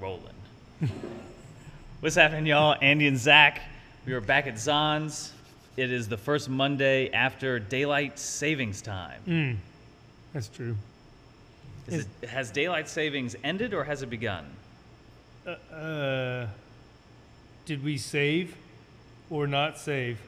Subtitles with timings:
[0.00, 0.22] rolling.
[2.00, 2.76] What's happening, y'all?
[2.80, 3.62] Andy and Zach.
[4.06, 5.30] We are back at Zons.
[5.76, 9.20] It is the first Monday after daylight savings time.
[9.26, 9.56] Mm,
[10.32, 10.76] that's true.
[11.88, 14.46] Is it, has daylight savings ended or has it begun?
[15.46, 16.46] Uh, uh,
[17.64, 18.56] did we save
[19.30, 20.18] or not save?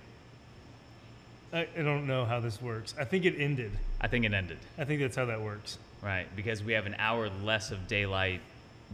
[1.53, 2.95] I, I don't know how this works.
[2.99, 3.73] I think it ended.
[4.01, 4.59] I think it ended.
[4.79, 5.79] I think that's how that works.
[6.01, 8.41] Right, because we have an hour less of daylight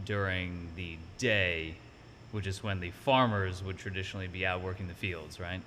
[0.03, 1.75] during the day,
[2.31, 5.61] which is when the farmers would traditionally be out working the fields, right?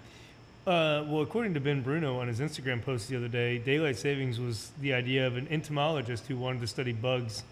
[0.67, 4.39] Uh, well, according to Ben Bruno on his Instagram post the other day, daylight savings
[4.39, 7.43] was the idea of an entomologist who wanted to study bugs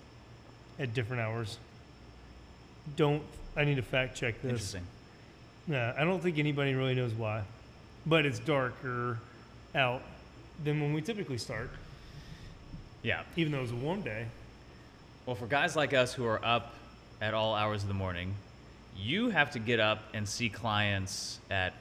[0.78, 1.56] at different hours.
[2.96, 3.22] Don't
[3.56, 4.50] I need to fact check this?
[4.50, 4.82] Interesting.
[5.66, 7.42] Yeah, I don't think anybody really knows why,
[8.04, 9.18] but it's darker
[9.74, 10.02] out
[10.62, 11.70] than when we typically start,
[13.02, 13.22] Yeah.
[13.36, 14.26] even though it's a warm day.
[15.26, 16.72] Well, for guys like us who are up
[17.20, 18.32] at all hours of the morning,
[18.96, 21.74] you have to get up and see clients at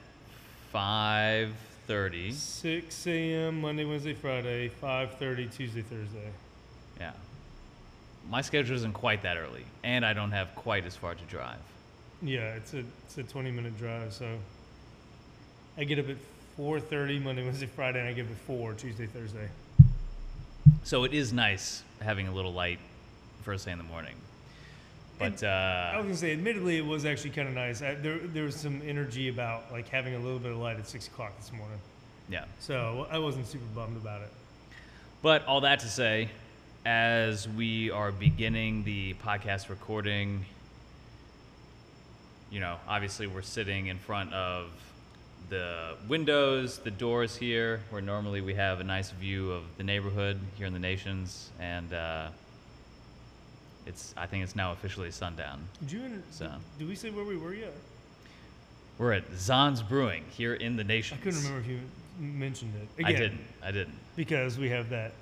[0.74, 2.32] 5:30.
[2.32, 3.60] 6 a.m.
[3.60, 6.32] Monday, Wednesday, Friday, 5:30 Tuesday, Thursday.
[6.98, 7.12] Yeah.
[8.28, 11.60] My schedule isn't quite that early, and I don't have quite as far to drive.
[12.22, 14.38] Yeah, it's a it's a 20 minute drive, so
[15.78, 16.16] I get up at
[16.58, 19.48] 4:30 Monday, Wednesday, Friday, and I get up at 4 Tuesday, Thursday.
[20.82, 22.80] So it is nice having a little light
[23.46, 24.16] first thing in the morning.
[25.20, 27.80] But I uh, was gonna say, admittedly, it was actually kind of nice.
[27.80, 30.88] I, there there was some energy about like having a little bit of light at
[30.88, 31.78] six o'clock this morning,
[32.28, 32.44] yeah.
[32.58, 34.30] so I wasn't super bummed about it.
[35.22, 36.28] But all that to say,
[36.84, 40.44] as we are beginning the podcast recording,
[42.50, 44.70] you know, obviously we're sitting in front of
[45.48, 50.38] the windows, the doors here, where normally we have a nice view of the neighborhood
[50.56, 52.28] here in the Nations, and uh,
[53.86, 55.66] it's I think it's now officially sundown.
[55.86, 56.22] June.
[56.30, 56.50] So.
[56.78, 57.72] Did we say where we were yet?
[58.98, 61.18] We're at Zons Brewing here in the nation.
[61.20, 61.80] I couldn't remember if you
[62.18, 63.02] mentioned it.
[63.02, 63.40] Again, I didn't.
[63.64, 63.94] I didn't.
[64.16, 65.12] because we have that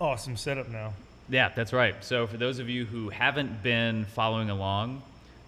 [0.00, 0.92] awesome setup now.
[1.28, 2.02] Yeah, that's right.
[2.04, 5.02] So for those of you who haven't been following along,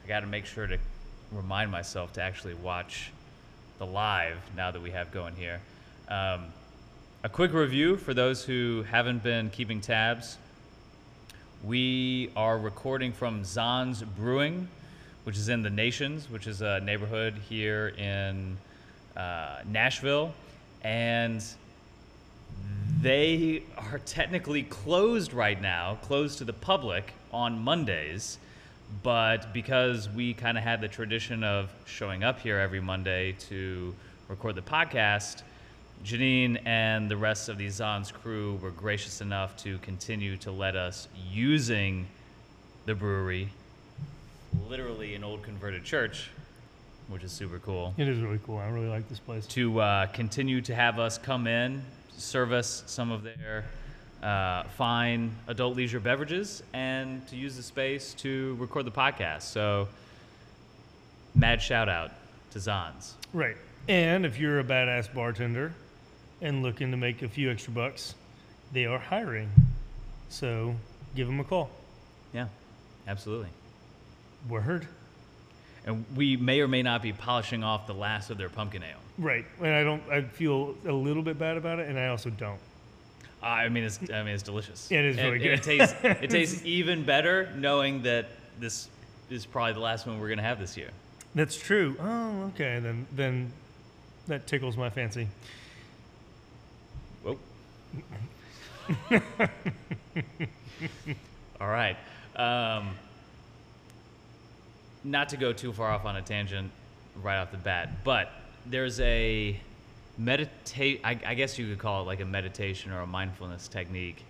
[0.04, 0.78] I got to make sure to
[1.32, 3.10] remind myself to actually watch
[3.78, 5.60] the live now that we have going here.
[6.08, 6.46] Um,
[7.22, 10.38] a quick review for those who haven't been keeping tabs.
[11.64, 14.68] We are recording from Zons Brewing,
[15.24, 18.58] which is in the Nations, which is a neighborhood here in
[19.16, 20.34] uh, Nashville,
[20.84, 21.42] and
[23.00, 28.38] they are technically closed right now, closed to the public on Mondays.
[29.02, 33.94] But because we kind of had the tradition of showing up here every Monday to
[34.28, 35.42] record the podcast,
[36.06, 40.76] Janine and the rest of the Zons crew were gracious enough to continue to let
[40.76, 42.06] us using
[42.84, 43.48] the brewery,
[44.68, 46.30] literally an old converted church,
[47.08, 48.58] which is super cool It is really cool.
[48.58, 49.46] I really like this place.
[49.48, 51.82] to uh, continue to have us come in,
[52.16, 53.64] serve us some of their
[54.22, 59.42] uh, fine adult leisure beverages, and to use the space to record the podcast.
[59.42, 59.88] So,
[61.34, 62.12] mad shout out
[62.52, 63.14] to Zons.
[63.32, 63.56] Right.
[63.88, 65.74] And if you're a badass bartender
[66.40, 68.14] and looking to make a few extra bucks,
[68.72, 69.50] they are hiring.
[70.28, 70.74] So
[71.14, 71.70] give them a call.
[72.32, 72.48] Yeah,
[73.06, 73.48] absolutely.
[74.48, 74.86] Word.
[75.86, 78.98] And we may or may not be polishing off the last of their pumpkin ale.
[79.18, 79.46] Right.
[79.60, 80.02] And I don't.
[80.10, 82.58] I feel a little bit bad about it, and I also don't.
[83.42, 84.90] Uh, I mean, it's I mean it's delicious.
[84.90, 85.52] It is really and good.
[85.52, 88.26] It tastes it tastes even better knowing that
[88.58, 88.88] this
[89.30, 90.90] is probably the last one we're gonna have this year.
[91.34, 91.96] That's true.
[92.00, 92.80] Oh, okay.
[92.80, 93.52] Then then
[94.26, 95.28] that tickles my fancy.
[101.60, 101.96] All right.
[102.36, 102.90] Um,
[105.04, 106.70] not to go too far off on a tangent
[107.22, 108.30] right off the bat, but
[108.66, 109.58] there's a
[110.18, 111.00] meditate.
[111.04, 114.24] I, I guess you could call it like a meditation or a mindfulness technique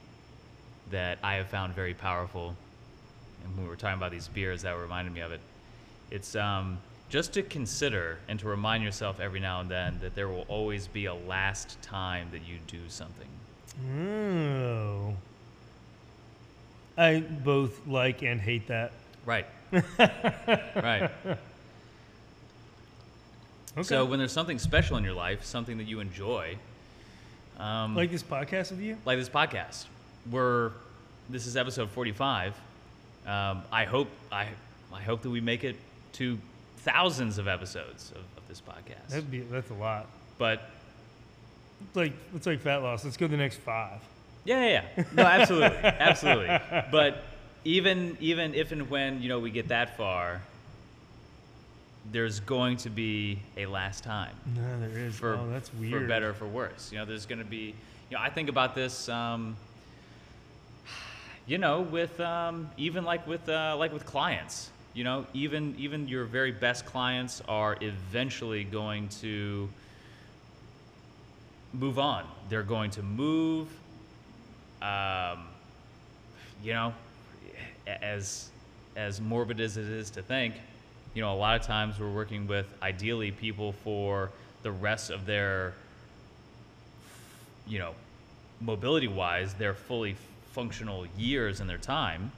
[0.91, 2.55] that I have found very powerful.
[3.45, 5.41] And when we were talking about these beers, that reminded me of it.
[6.11, 6.79] It's um,
[7.09, 10.87] just to consider and to remind yourself every now and then that there will always
[10.87, 13.29] be a last time that you do something.
[13.99, 15.15] Oh.
[16.99, 18.93] I both like and hate that.
[19.25, 19.47] Right.
[19.99, 21.11] right.
[23.77, 23.83] Okay.
[23.83, 26.57] So when there's something special in your life, something that you enjoy,
[27.59, 28.97] um, like this podcast with you?
[29.05, 29.87] like this podcast,
[30.31, 30.73] we're
[31.29, 32.55] this is episode 45.
[33.27, 34.49] Um, I hope I
[34.93, 35.77] I hope that we make it
[36.15, 36.39] to
[36.79, 39.09] thousands of episodes of, of this podcast.
[39.09, 40.07] That'd be that's a lot.
[40.39, 40.63] but
[41.95, 43.05] like it's like fat loss.
[43.05, 44.01] Let's go to the next five.
[44.45, 45.05] Yeah, yeah, yeah.
[45.13, 46.59] No, absolutely, absolutely.
[46.91, 47.23] But
[47.65, 50.41] even even if and when you know we get that far,
[52.13, 55.17] there's going to be a last time No, there is.
[55.17, 56.03] for oh, that's weird.
[56.03, 56.91] for better or for worse.
[56.93, 57.75] You know, there's going to be.
[58.11, 59.09] You know, I think about this.
[59.09, 59.57] Um,
[61.47, 64.71] you know, with um, even like with uh, like with clients.
[64.95, 69.69] You know, even even your very best clients are eventually going to
[71.73, 72.25] move on.
[72.49, 73.69] They're going to move.
[74.83, 75.47] Um,
[76.63, 76.95] you know,
[77.87, 78.49] as
[78.97, 80.55] as morbid as it is to think,
[81.15, 84.31] you know, a lot of times we're working with ideally people for
[84.63, 85.75] the rest of their,
[87.67, 87.95] you know,
[88.61, 90.17] mobility wise, their fully
[90.53, 92.33] functional years in their time.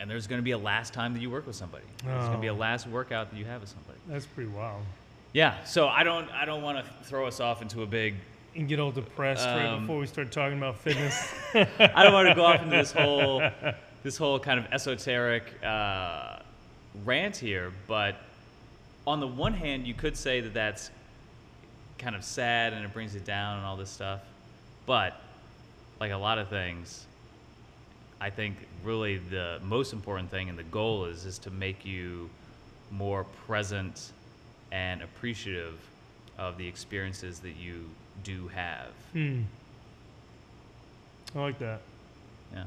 [0.00, 1.84] And there's going to be a last time that you work with somebody.
[2.04, 2.56] There's going to be a Oh.
[2.56, 3.98] last workout that you have with somebody.
[4.08, 4.82] That's pretty wild.
[5.32, 5.62] Yeah.
[5.64, 8.14] So I don't I don't want to throw us off into a big
[8.56, 11.32] And get all depressed right Um, before we start talking about fitness.
[11.54, 13.42] I don't want to go off into this whole
[14.02, 16.38] this whole kind of esoteric uh,
[17.04, 18.16] rant here, but
[19.06, 20.90] on the one hand, you could say that that's
[21.98, 24.20] kind of sad and it brings it down and all this stuff,
[24.86, 25.20] but
[26.00, 27.04] like a lot of things,
[28.20, 32.30] I think really the most important thing and the goal is is to make you
[32.90, 34.12] more present
[34.72, 35.78] and appreciative
[36.38, 37.88] of the experiences that you
[38.24, 38.88] do have.
[39.12, 39.42] hmm.
[41.34, 41.80] I like that.
[42.52, 42.64] Yeah.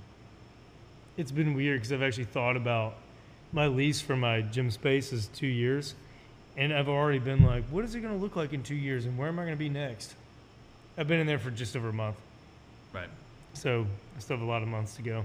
[1.17, 2.95] It's been weird because I've actually thought about
[3.51, 5.95] my lease for my gym space is two years,
[6.57, 9.05] and I've already been like, what is it going to look like in two years,
[9.05, 10.15] and where am I going to be next?
[10.97, 12.15] I've been in there for just over a month,
[12.93, 13.09] Right.
[13.53, 13.85] so
[14.15, 15.23] I still have a lot of months to go.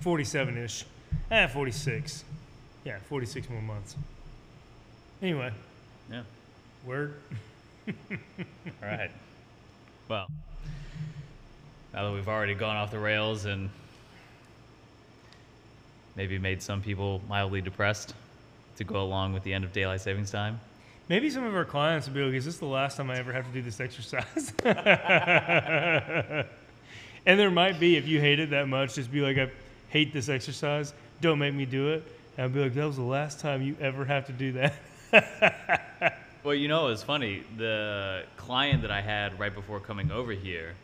[0.00, 0.84] Forty-seven ish,
[1.30, 2.24] ah, forty-six.
[2.84, 3.96] Yeah, forty-six more months.
[5.22, 5.52] Anyway,
[6.10, 6.22] Yeah.
[6.84, 7.14] word.
[7.88, 7.94] All
[8.82, 9.10] right.
[10.08, 10.26] Well,
[11.94, 13.70] now that we've already gone off the rails and
[16.16, 18.14] maybe made some people mildly depressed
[18.76, 20.60] to go along with the end of daylight savings time,
[21.08, 23.32] Maybe some of our clients will be like, is this the last time I ever
[23.32, 24.52] have to do this exercise?
[24.64, 26.46] and
[27.26, 29.50] there might be, if you hate it that much, just be like, I
[29.88, 30.94] hate this exercise.
[31.20, 32.04] Don't make me do it.
[32.36, 34.74] And I'll be like, that was the last time you ever have to do that.
[36.44, 37.42] well, you know, it's funny.
[37.56, 40.74] The client that I had right before coming over here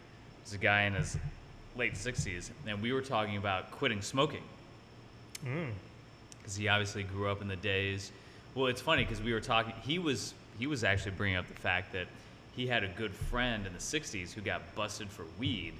[0.44, 1.16] was a guy in his
[1.76, 4.42] late 60s, and we were talking about quitting smoking.
[5.44, 5.70] Mm.
[6.38, 8.10] because he obviously grew up in the days.
[8.56, 9.72] Well, it's funny because we were talking.
[9.82, 12.08] He was he was actually bringing up the fact that
[12.56, 15.74] he had a good friend in the '60s who got busted for weed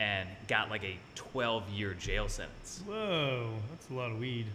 [0.00, 2.82] and got like a 12-year jail sentence.
[2.86, 4.46] Whoa, that's a lot of weed.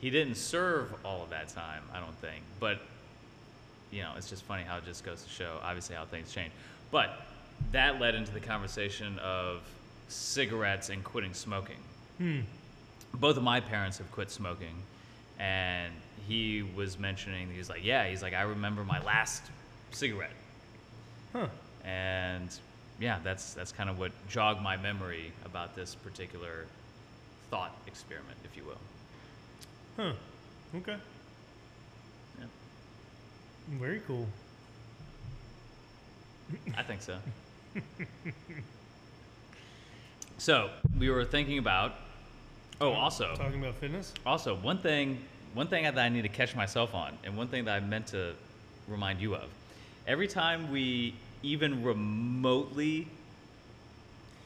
[0.00, 2.42] He didn't serve all of that time, I don't think.
[2.58, 2.80] But
[3.90, 6.52] you know, it's just funny how it just goes to show, obviously, how things change.
[6.92, 7.10] But
[7.72, 9.60] that led into the conversation of
[10.08, 11.76] cigarettes and quitting smoking
[12.18, 12.40] Hmm.
[13.14, 14.74] both of my parents have quit smoking
[15.38, 15.92] and
[16.28, 19.42] he was mentioning he's like yeah he's like i remember my last
[19.92, 20.32] cigarette
[21.32, 21.46] Huh.
[21.84, 22.48] and
[22.98, 26.66] yeah that's that's kind of what jogged my memory about this particular
[27.50, 28.78] thought experiment if you will
[29.96, 30.12] Huh.
[30.76, 30.96] Okay.
[32.38, 32.44] Yeah.
[33.68, 34.26] Very cool.
[36.76, 37.16] i think so
[40.38, 41.94] so we were thinking about
[42.80, 44.12] oh also Talking about fitness?
[44.26, 45.18] Also, one thing,
[45.54, 48.08] one thing that I need to catch myself on, and one thing that I meant
[48.08, 48.34] to
[48.88, 49.48] remind you of,
[50.06, 53.06] every time we even remotely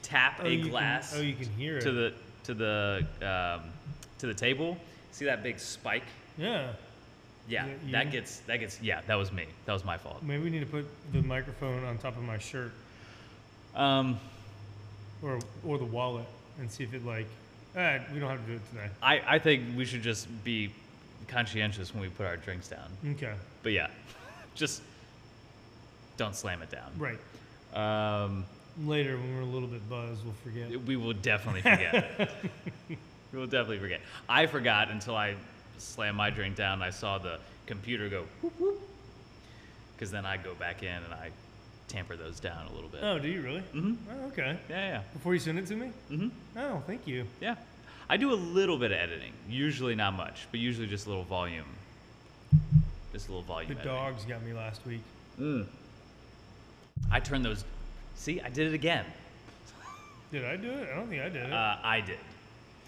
[0.03, 1.93] tap Oh, a you can- glass oh, you can hear to it.
[1.93, 3.07] the to the
[3.63, 3.71] um,
[4.19, 4.77] to the table,
[5.15, 6.03] see that big spike?
[6.37, 6.73] Yeah.
[7.47, 9.45] Yeah, you- that gets that gets yeah, that was me.
[9.65, 10.21] That was my fault.
[10.23, 12.71] Maybe we need to put the microphone on top of my shirt
[13.75, 14.19] Um,
[15.21, 16.25] or or the wallet
[16.59, 17.27] and see if it like.
[17.77, 18.89] Ah, we don't have to do it today.
[19.01, 20.71] I I think we should just be
[21.27, 22.89] conscientious when we put our drinks down.
[23.11, 23.33] Okay.
[23.63, 23.87] But yeah,
[24.55, 24.81] just
[26.17, 26.91] don't slam it down.
[26.97, 27.19] Right.
[27.75, 28.45] Um,
[28.83, 30.69] Later, when we're a little bit buzzed, we'll forget.
[30.85, 32.29] we will definitely forget.
[33.35, 33.99] we will definitely forget.
[34.29, 35.35] I forgot until I
[35.77, 38.79] slammed my drink down and I saw the computer go whoop whoop.
[39.93, 41.31] Because then I go back in and I
[41.87, 43.01] tamper those down a little bit.
[43.03, 43.61] Oh, do you really?
[43.73, 43.93] Mm-hmm.
[44.09, 44.57] Oh, okay.
[44.69, 45.01] Yeah, yeah.
[45.13, 45.91] Before you send it to me?
[46.09, 46.59] Mm-hmm.
[46.59, 47.25] Oh, thank you.
[47.41, 47.55] Yeah.
[48.09, 49.33] I do a little bit of editing.
[49.49, 51.65] Usually not much, but usually just a little volume.
[53.11, 53.69] Just a little volume.
[53.69, 53.93] The editing.
[53.93, 55.01] dogs got me last week.
[55.39, 55.65] Mm.
[57.11, 57.65] I turned those.
[58.15, 59.05] See, I did it again.
[60.31, 60.89] Did I do it?
[60.91, 61.53] I don't think I did it.
[61.53, 62.17] Uh, I did.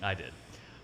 [0.02, 0.32] I did.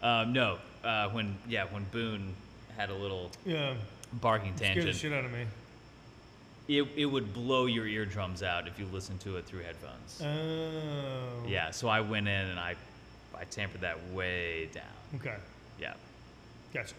[0.02, 2.34] Um, no, uh, when yeah, when Boone
[2.78, 3.74] had a little yeah.
[4.14, 5.46] barking Scared the tangent, shit out of me.
[6.68, 10.22] it, it would blow your eardrums out if you listened to it through headphones.
[10.22, 11.48] Oh.
[11.48, 12.76] yeah, so I went in and I
[13.38, 14.84] I tampered that way down.
[15.16, 15.36] Okay.
[15.80, 15.94] Yeah,
[16.74, 16.94] Gotcha.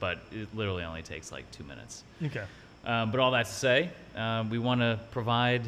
[0.00, 2.02] but it literally only takes like two minutes.
[2.22, 2.44] Okay.
[2.84, 5.62] Um, but all that to say, um, we want to provide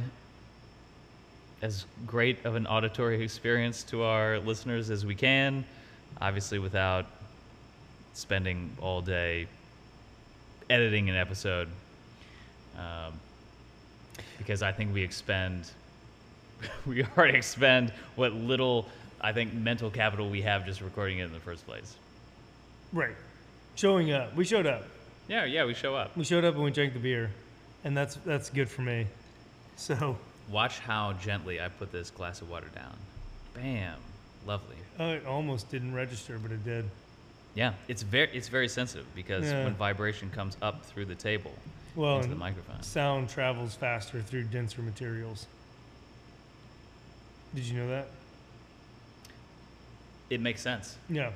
[1.63, 5.65] as great of an auditory experience to our listeners as we can,
[6.21, 7.07] obviously without
[8.15, 9.47] spending all day
[10.71, 11.69] editing an episode.
[12.77, 13.15] Um,
[14.39, 15.71] because I think we expend,
[16.87, 18.87] we already expend what little,
[19.21, 21.97] I think, mental capital we have just recording it in the first place.
[22.93, 23.17] Right.
[23.75, 24.35] Showing up.
[24.35, 24.85] We showed up.
[25.29, 26.17] Yeah, yeah, we show up.
[26.17, 27.31] We showed up and we drank the beer,
[27.83, 29.07] and that's that's good for me.
[29.75, 30.17] So
[30.51, 32.95] Watch how gently I put this glass of water down.
[33.55, 33.97] Bam.
[34.47, 34.77] Lovely.
[35.01, 36.85] uh, it almost didn't register, but it did.
[37.55, 39.65] Yeah, it's very it's very sensitive because Yeah.
[39.65, 41.53] when vibration comes up through the table
[41.95, 42.83] Well, into the and microphone.
[42.83, 45.47] sound travels faster through denser materials.
[47.55, 48.09] Did you know that?
[50.31, 50.97] It makes sense.
[51.09, 51.31] Yeah.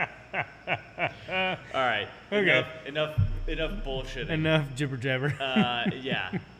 [0.00, 2.08] All right.
[2.32, 2.64] Okay.
[2.86, 4.30] Enough enough enough bullshitting.
[4.30, 5.34] Enough jibber jabber.
[5.38, 6.30] uh, yeah.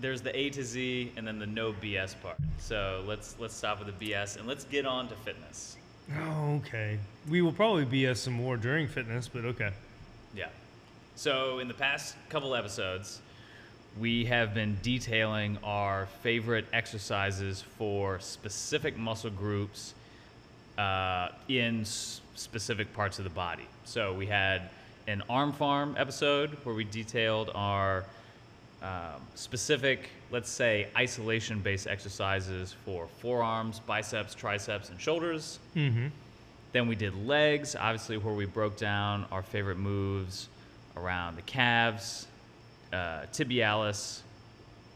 [0.00, 2.36] There's the A to Z and then the no BS part.
[2.58, 5.76] So let's let's stop with the BS and let's get on to fitness.
[6.18, 6.98] oh, okay.
[7.28, 9.70] We will probably BS some more during fitness, but okay.
[10.34, 10.48] Yeah.
[11.14, 13.20] So in the past couple episodes,
[13.98, 19.94] we have been detailing our favorite exercises for specific muscle groups
[20.76, 23.66] uh, in s- specific parts of the body.
[23.84, 24.68] So we had
[25.06, 28.04] an arm farm episode where we detailed our
[28.82, 35.58] um, specific, let's say, isolation based exercises for forearms, biceps, triceps, and shoulders.
[35.74, 36.08] Mm-hmm.
[36.72, 40.48] Then we did legs, obviously, where we broke down our favorite moves
[40.96, 42.26] around the calves,
[42.92, 44.20] uh, tibialis,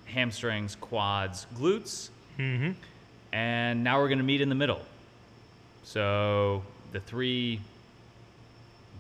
[0.05, 2.11] hamstrings, quads, glutes.
[2.39, 2.73] Mm-hmm.
[3.33, 4.83] And now we're going to meet in the middle.
[5.85, 7.61] So the three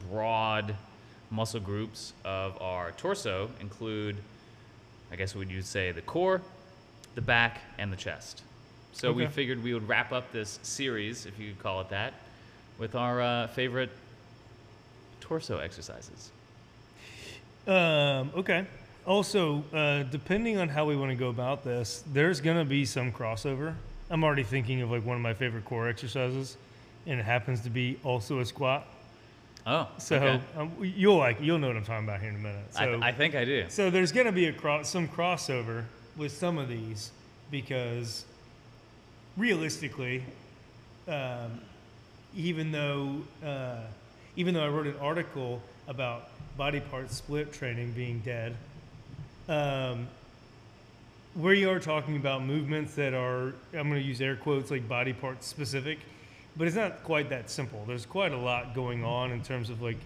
[0.09, 0.75] broad
[1.31, 4.17] muscle groups of our torso include,
[5.13, 6.41] I guess what you'd say, the core,
[7.15, 8.43] the back, and the chest.
[8.93, 12.13] So we figured we would wrap up this series, if you could call it that,
[12.79, 13.91] with our uh, favorite
[15.21, 16.31] torso exercises.
[17.67, 18.67] Um, okay.
[19.07, 23.13] Also, uh, depending on how we want to go about this, there's gonna be some
[23.13, 23.75] crossover.
[24.11, 26.57] I'm already thinking of like one of my favorite core exercises,
[27.07, 28.87] and it happens to be also a squat.
[29.71, 30.41] Oh, So okay.
[30.57, 32.65] um, you'll like you'll know what I'm talking about here in a minute.
[32.75, 33.67] I, So I think I do.
[33.69, 35.85] so there's gonna be a cross some crossover
[36.17, 37.13] with some of these
[37.53, 38.25] because
[39.37, 40.25] realistically,
[41.07, 41.61] um,
[42.37, 43.77] even though uh,
[44.35, 48.57] even though I wrote an article about body part split training being dead,
[49.49, 50.09] um,
[51.35, 54.89] where you are talking about movements that are I'm going to use air quotes like
[54.89, 55.99] body part specific,
[56.57, 57.85] but it's not quite that simple.
[57.87, 59.99] There's quite a lot going on in terms of like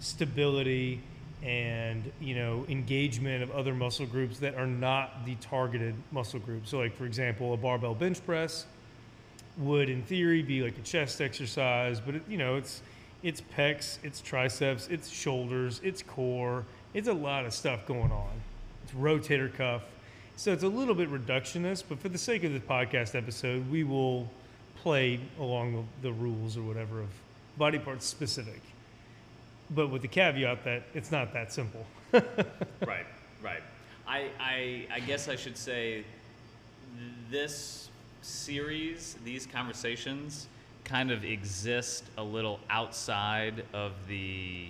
[0.00, 1.00] stability
[1.42, 6.66] and you know engagement of other muscle groups that are not the targeted muscle group.
[6.66, 8.66] So like for example, a barbell bench press
[9.58, 12.82] would in theory be like a chest exercise, but it, you know it's
[13.22, 18.30] it's pecs, it's triceps, it's shoulders, it's core, it's a lot of stuff going on.
[18.84, 19.82] It's rotator cuff.
[20.36, 23.84] So it's a little bit reductionist, but for the sake of the podcast episode, we
[23.84, 24.28] will
[24.84, 27.08] play along the, the rules or whatever of
[27.56, 28.60] body parts specific.
[29.70, 31.86] But with the caveat that it's not that simple.
[32.12, 33.06] right,
[33.42, 33.62] right.
[34.06, 36.04] I, I, I guess I should say
[37.30, 37.88] this
[38.20, 40.48] series, these conversations,
[40.84, 44.66] kind of exist a little outside of the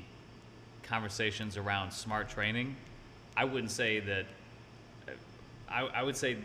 [0.84, 2.76] conversations around smart training.
[3.36, 4.26] I wouldn't say that.
[5.68, 6.36] I, I would say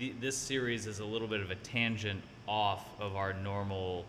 [0.00, 4.04] the, this series is a little bit of a tangent off of our normal,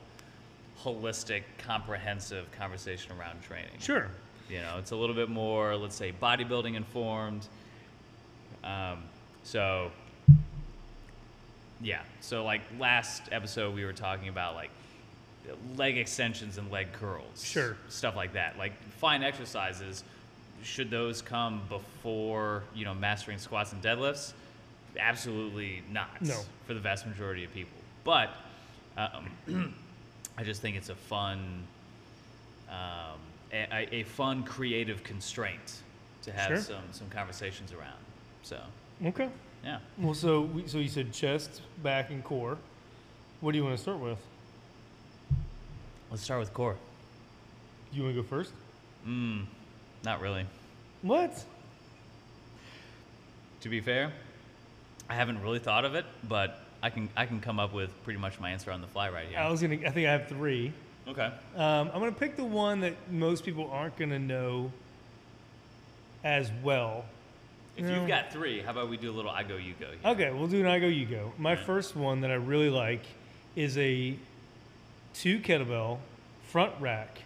[0.83, 3.71] holistic, comprehensive conversation around training.
[3.79, 4.07] Sure.
[4.49, 7.47] You know, it's a little bit more, let's say, bodybuilding informed.
[8.63, 9.03] Um,
[9.43, 9.91] so,
[11.81, 12.01] yeah.
[12.21, 14.69] So, like last episode, we were talking about like
[15.75, 17.43] leg extensions and leg curls.
[17.43, 17.77] Sure.
[17.89, 18.57] Stuff like that.
[18.57, 20.03] Like fine exercises.
[20.63, 24.33] Should those come before you know mastering squats and deadlifts?
[24.97, 26.21] Absolutely not.
[26.21, 26.39] No.
[26.67, 28.29] For the vast majority of people, but
[28.97, 29.29] um,
[30.37, 31.63] I just think it's a fun,
[32.69, 33.19] um,
[33.51, 35.81] a, a fun creative constraint
[36.23, 36.57] to have Sure.
[36.57, 37.99] some some conversations around.
[38.43, 38.59] So
[39.05, 39.29] Okay.
[39.63, 42.57] yeah, Well, so we, so you said chest, back, and core.
[43.41, 44.19] What do you want to start with?
[46.09, 46.75] let's start with core.
[47.91, 48.51] Do you want to go first?
[49.07, 49.45] Mm,
[50.03, 50.45] not really.
[51.01, 51.43] What?
[53.61, 54.11] To be fair,
[55.09, 58.19] I haven't really thought of it, but I can I can come up with pretty
[58.19, 59.39] much my answer on the fly right here.
[59.39, 59.75] I was gonna.
[59.75, 60.73] I think I have three.
[61.07, 61.31] Okay.
[61.55, 64.69] Um, I'm gonna pick the one that most people aren't gonna know
[66.25, 67.05] as well.
[67.77, 69.87] If you've got three, how about we do a little I go you go?
[69.87, 70.11] Here?
[70.11, 71.31] Okay, we'll do an I go, you go.
[71.39, 71.65] My Alright.
[71.65, 73.01] first one that I really like
[73.55, 74.15] is a
[75.15, 75.97] two kettlebell
[76.49, 77.23] front rack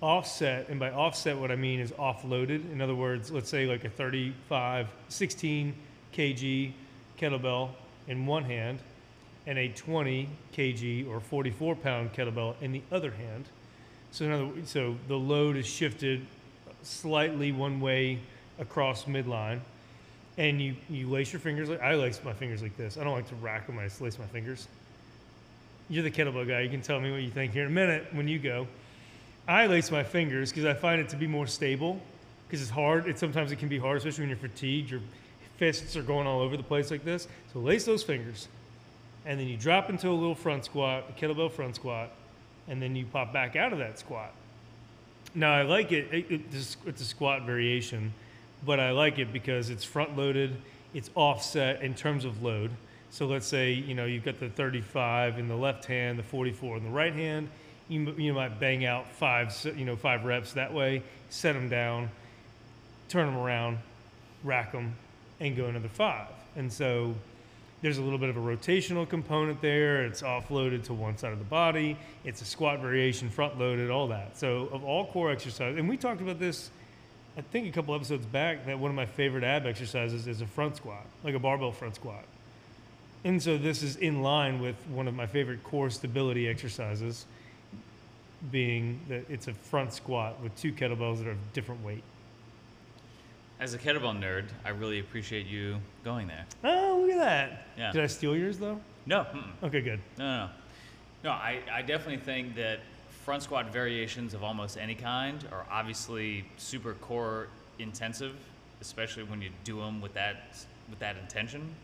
[0.00, 0.68] offset.
[0.68, 2.70] And by offset, what I mean is offloaded.
[2.70, 5.74] In other words, let's say like a 35, 16
[6.14, 6.72] kg
[7.18, 7.70] kettlebell
[8.06, 8.78] in one hand
[9.48, 13.46] and a 20 kg or 44 pound kettlebell in the other hand.
[14.12, 16.24] So, so the load is shifted
[16.82, 18.18] slightly one way
[18.60, 19.60] across midline
[20.36, 22.96] and you, you lace your fingers like I lace my fingers like this.
[22.96, 23.78] I don't like to rack them.
[23.78, 24.68] I just lace my fingers.
[25.88, 26.60] You're the kettlebell guy.
[26.60, 28.68] You can tell me what you think here in a minute when you go.
[29.48, 32.00] I lace my fingers because I find it to be more stable.
[32.46, 33.08] Because it's hard.
[33.08, 34.90] It sometimes it can be hard, especially when you're fatigued.
[34.90, 35.00] Your
[35.56, 37.26] fists are going all over the place like this.
[37.52, 38.48] So lace those fingers,
[39.28, 42.10] and then you drop into a little front squat, a kettlebell front squat,
[42.66, 44.32] and then you pop back out of that squat.
[45.34, 46.08] Now I like it.
[46.10, 46.40] it, it
[46.86, 48.14] it's, a squat variation,
[48.64, 50.56] but I like it because it's front loaded.
[50.94, 52.70] It's offset in terms of load.
[53.10, 56.78] So let's say you know you've got the 35 in the left hand, the 44
[56.78, 57.50] in the right hand.
[57.90, 61.02] You, you might bang out five you know five reps that way.
[61.28, 62.08] Set them down,
[63.10, 63.76] turn them around,
[64.42, 64.94] rack them,
[65.38, 66.28] and go another five.
[66.56, 67.14] And so
[67.80, 70.04] there's a little bit of a rotational component there.
[70.04, 71.96] It's offloaded to one side of the body.
[72.24, 74.36] It's a squat variation, front loaded, all that.
[74.36, 76.70] So of all core exercises, and we talked about this,
[77.36, 80.46] I think a couple episodes back, that one of my favorite ab exercises is a
[80.46, 82.24] front squat, like a barbell front squat.
[83.24, 87.26] And so this is in line with one of my favorite core stability exercises,
[88.50, 92.02] being that it's a front squat with two kettlebells that are of different weight.
[93.60, 96.46] As a kettlebell nerd, I really appreciate you going there.
[96.62, 97.66] Oh, look at that.
[97.76, 97.90] Yeah.
[97.90, 98.80] Did I steal yours though?
[99.04, 99.50] No, mm-mm.
[99.64, 100.00] Okay, good.
[100.16, 100.50] no, no, no.
[101.24, 102.78] No, I, I definitely think that
[103.24, 107.48] front squat variations of almost any kind are obviously super core
[107.80, 108.36] intensive,
[108.80, 111.74] especially when you do them with that with that intention.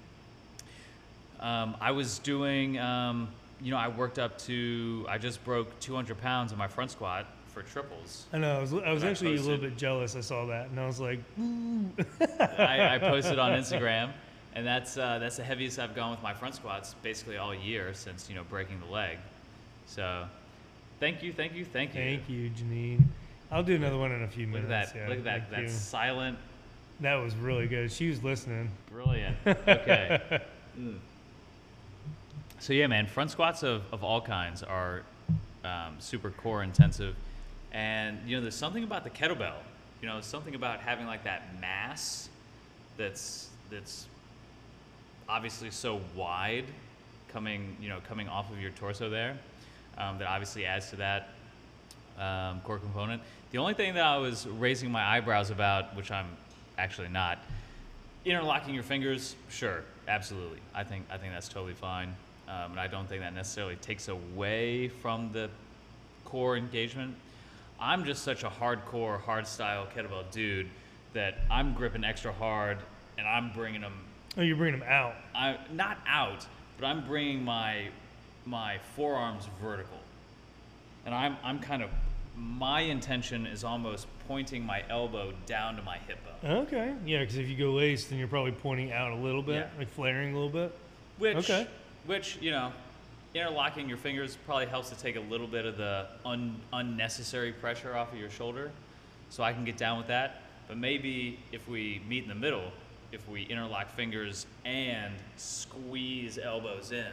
[1.40, 3.28] Um, I was doing, um,
[3.60, 7.26] you know, I worked up to, I just broke 200 pounds in my front squat
[7.54, 8.26] for triples.
[8.32, 8.58] I know.
[8.58, 10.16] I was, I was I actually a little bit jealous.
[10.16, 14.12] I saw that, and I was like, I, I posted on Instagram,
[14.54, 17.94] and that's uh, that's the heaviest I've gone with my front squats basically all year
[17.94, 19.18] since you know breaking the leg.
[19.86, 20.26] So,
[21.00, 22.00] thank you, thank you, thank you.
[22.00, 23.04] "Thank you, Janine."
[23.50, 24.68] I'll do another one in a few minutes.
[24.68, 24.98] Look at that!
[24.98, 25.50] yeah, look at that!
[25.50, 25.68] That you.
[25.68, 26.38] silent,
[27.00, 27.92] That was really good.
[27.92, 28.70] She was listening.
[28.90, 29.36] brilliant.
[29.46, 30.40] Okay.
[30.76, 30.96] Mm.
[32.58, 35.02] So yeah, man, front squats of, of all kinds are
[35.64, 37.14] um, super core intensive,
[37.74, 39.58] and you know, there's something about the kettlebell.
[40.00, 42.28] You know, something about having like that mass
[42.96, 44.06] that's that's
[45.28, 46.64] obviously so wide
[47.28, 49.36] coming you know coming off of your torso there
[49.98, 51.30] um, that obviously adds to that
[52.18, 56.26] um, core component the only thing that i was raising my eyebrows about which i'm
[56.78, 57.38] actually not
[58.24, 62.14] interlocking your fingers sure absolutely i think i think that's totally fine
[62.48, 65.48] um, and i don't think that necessarily takes away from the
[66.24, 67.14] core engagement
[67.80, 70.68] i'm just such a hardcore hard style kettlebell dude
[71.12, 72.78] that i'm gripping extra hard
[73.18, 73.94] and i'm bringing them
[74.36, 75.14] Oh, you're bringing them out.
[75.32, 76.44] I not out,
[76.76, 77.86] but I'm bringing my
[78.44, 79.96] my forearms vertical,
[81.06, 81.90] and I'm I'm kind of
[82.36, 86.94] my intention is almost pointing my elbow down to my hip bone, Okay.
[87.06, 89.78] Yeah, because if you go laced, then you're probably pointing out a little bit, Yeah.
[89.78, 90.76] like flaring a little bit.
[91.18, 91.68] which Okay.
[92.06, 92.72] which you know,
[93.34, 97.96] interlocking your fingers probably helps to take a little bit of the un, unnecessary pressure
[97.96, 98.70] off of your shoulder,
[99.30, 100.42] so I can get down with that.
[100.68, 102.70] But maybe if we meet in the middle,
[103.12, 107.06] if we interlock fingers and squeeze elbows in.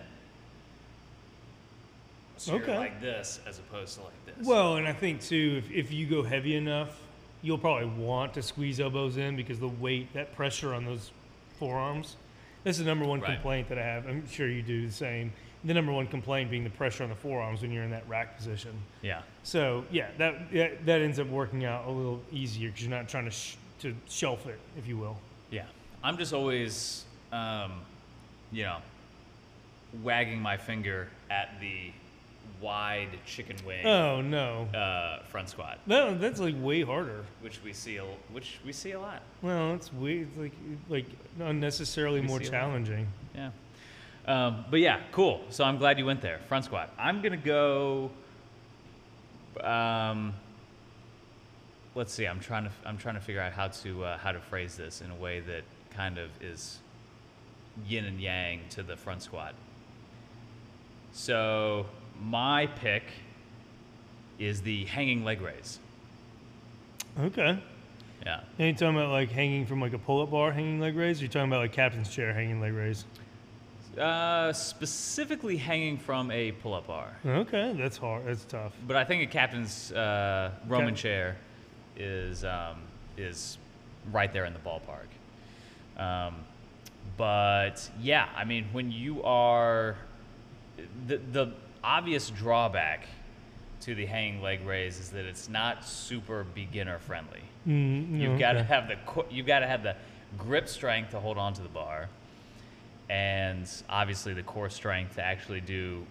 [2.37, 2.77] So Okay.
[2.77, 4.47] like this as opposed to like this.
[4.47, 6.99] Well, and I think too, if, if you go heavy enough,
[7.43, 11.11] you'll probably want to squeeze elbows in because the weight, that pressure on those
[11.59, 12.15] forearms,
[12.63, 13.33] that's the number one Right.
[13.33, 14.07] complaint that I have.
[14.07, 15.33] I'm sure you do the same.
[15.63, 18.35] The number one complaint being the pressure on the forearms when you're in that rack
[18.37, 18.71] position.
[19.03, 19.21] yeah.
[19.43, 23.07] So yeah, that that, that ends up working out a little easier because you're not
[23.09, 25.17] trying to sh- to shelf it, if you will.
[25.51, 25.65] Yeah.
[26.03, 27.73] I'm just always, um,
[28.51, 28.77] you know,
[30.03, 31.91] wagging my finger at the
[32.59, 37.23] wide chicken wing Oh no, uh, front squat, no, that's like way harder.
[37.41, 39.21] which we see, a, which we see a lot.
[39.41, 40.53] Well, it's way it's like
[40.89, 41.05] like
[41.39, 42.57] unnecessarily We more see a lot.
[42.59, 43.07] challenging.
[43.35, 43.49] Yeah.
[44.27, 45.41] Um, but yeah, cool.
[45.49, 46.39] So I'm glad you went there.
[46.47, 46.93] Front squat.
[46.97, 48.11] I'm gonna go.
[49.61, 50.33] Um,
[51.95, 52.25] let's see.
[52.25, 52.71] I'm trying to.
[52.85, 55.39] I'm trying to figure out how to uh, how to phrase this in a way
[55.41, 55.63] that
[55.95, 56.79] kind of is
[57.87, 59.53] yin and yang to the front squat.
[61.13, 61.85] So
[62.21, 63.03] my pick
[64.39, 65.79] is the hanging leg raise.
[67.19, 67.59] Okay.
[68.25, 68.41] Yeah.
[68.59, 71.19] Are you talking about like hanging from like a pull-up bar, hanging leg raise?
[71.19, 73.05] Or you talking about like captain's chair, hanging leg raise?
[73.97, 77.13] Uh, specifically hanging from a pull-up bar.
[77.25, 78.25] Okay, that's hard.
[78.25, 78.71] That's tough.
[78.87, 81.01] But I think a captain's uh, Roman Okay.
[81.01, 81.37] chair
[81.97, 82.77] is um,
[83.17, 83.57] is
[84.13, 85.09] right there in the ballpark.
[86.01, 86.35] Um,
[87.17, 89.97] but yeah, I mean, when you are
[91.07, 93.07] the the obvious drawback
[93.81, 97.41] to the hanging leg raise is that it's not super beginner friendly.
[97.67, 98.67] Mm, You've got to okay.
[98.67, 99.97] have the you've got to have the
[100.37, 102.07] grip strength to hold onto the bar,
[103.11, 106.05] and obviously the core strength to actually do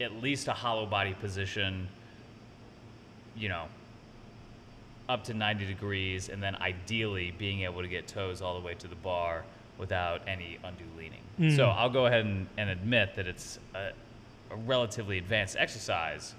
[0.00, 1.86] at least a hollow body position.
[3.36, 3.64] You know,
[5.10, 8.72] up to 90 degrees, and then ideally being able to get toes all the way
[8.74, 9.44] to the bar
[9.76, 11.54] without any undue leaning.
[11.54, 11.76] So Mm.
[11.76, 13.90] I'll go ahead and, and admit that it's a,
[14.50, 16.34] a relatively advanced exercise.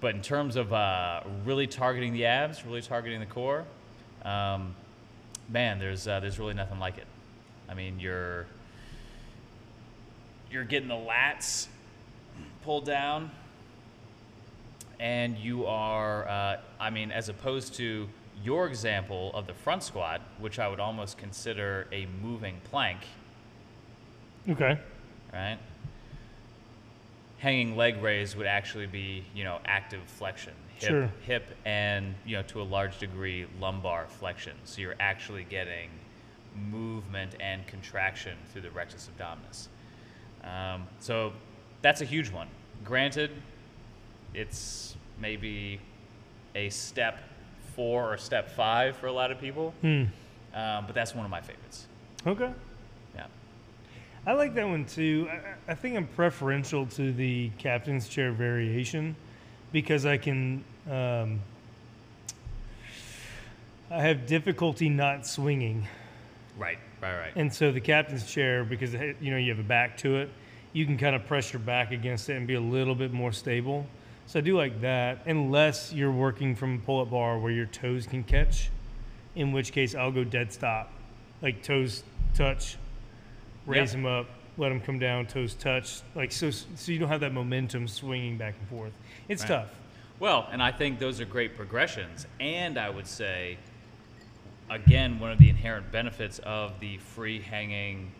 [0.00, 3.64] But in terms of uh, really targeting the abs, really targeting the core,
[4.24, 4.74] um,
[5.50, 7.06] man, there's uh, there's really nothing like it.
[7.68, 8.46] I mean, you're
[10.50, 11.66] you're getting the lats
[12.62, 13.30] pulled down,
[15.00, 18.08] and you are, uh, I mean, as opposed to
[18.42, 23.00] your example of the front squat, which I would almost consider a moving plank,
[24.48, 24.78] Okay.
[25.32, 25.58] right?
[27.38, 31.10] Hanging leg raise would actually be, you know, active flexion, hip, Sure.
[31.26, 34.54] hip, and you know, to a large degree, lumbar flexion.
[34.64, 35.90] So you're actually getting
[36.70, 39.68] movement and contraction through the rectus abdominis.
[40.46, 41.32] Um, so
[41.82, 42.48] that's a huge one.
[42.84, 43.30] Granted,
[44.34, 45.80] it's maybe
[46.54, 47.20] a step
[47.74, 50.04] four or step five for a lot of people, Hmm.
[50.54, 51.86] um, but that's one of my favorites.
[52.26, 52.52] Okay.
[53.14, 53.26] Yeah.
[54.26, 55.28] I like that one too.
[55.30, 59.16] I- I, think I'm preferential to the captain's chair variation
[59.72, 60.64] because I can.
[60.90, 61.40] Um,
[63.90, 65.86] I have difficulty not swinging,
[66.56, 66.78] Right.
[67.02, 67.18] Right.
[67.18, 67.32] Right.
[67.36, 70.30] and so the captain's chair because you know you have a back to it,
[70.72, 73.32] you can kind of press your back against it and be a little bit more
[73.32, 73.86] stable.
[74.26, 78.06] So I do like that, unless you're working from a pull-up bar where your toes
[78.06, 78.70] can catch,
[79.34, 80.90] in which case I'll go dead stop,
[81.42, 82.02] like toes
[82.34, 82.76] touch,
[83.66, 83.96] raise Yeah.
[83.96, 86.50] them up, let them come down, toes touch, like so.
[86.50, 88.92] So you don't have that momentum swinging back and forth.
[89.28, 89.48] It's Right.
[89.48, 89.68] tough.
[90.20, 92.26] Well, and I think those are great progressions.
[92.40, 93.58] And I would say,
[94.70, 98.12] again, one of the inherent benefits of the free hanging,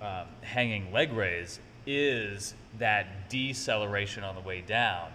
[0.00, 5.10] uh, hanging leg raise is that deceleration on the way down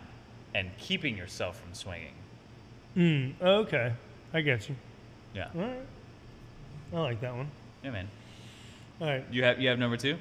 [0.54, 2.14] and keeping yourself from swinging.
[2.96, 3.94] Mm, okay,
[4.34, 4.76] I get you.
[5.34, 5.50] Yeah.
[5.56, 5.86] All right,
[6.94, 7.50] I like that one.
[7.84, 8.08] Yeah, man.
[9.00, 9.24] All right.
[9.32, 10.18] You have you have number two?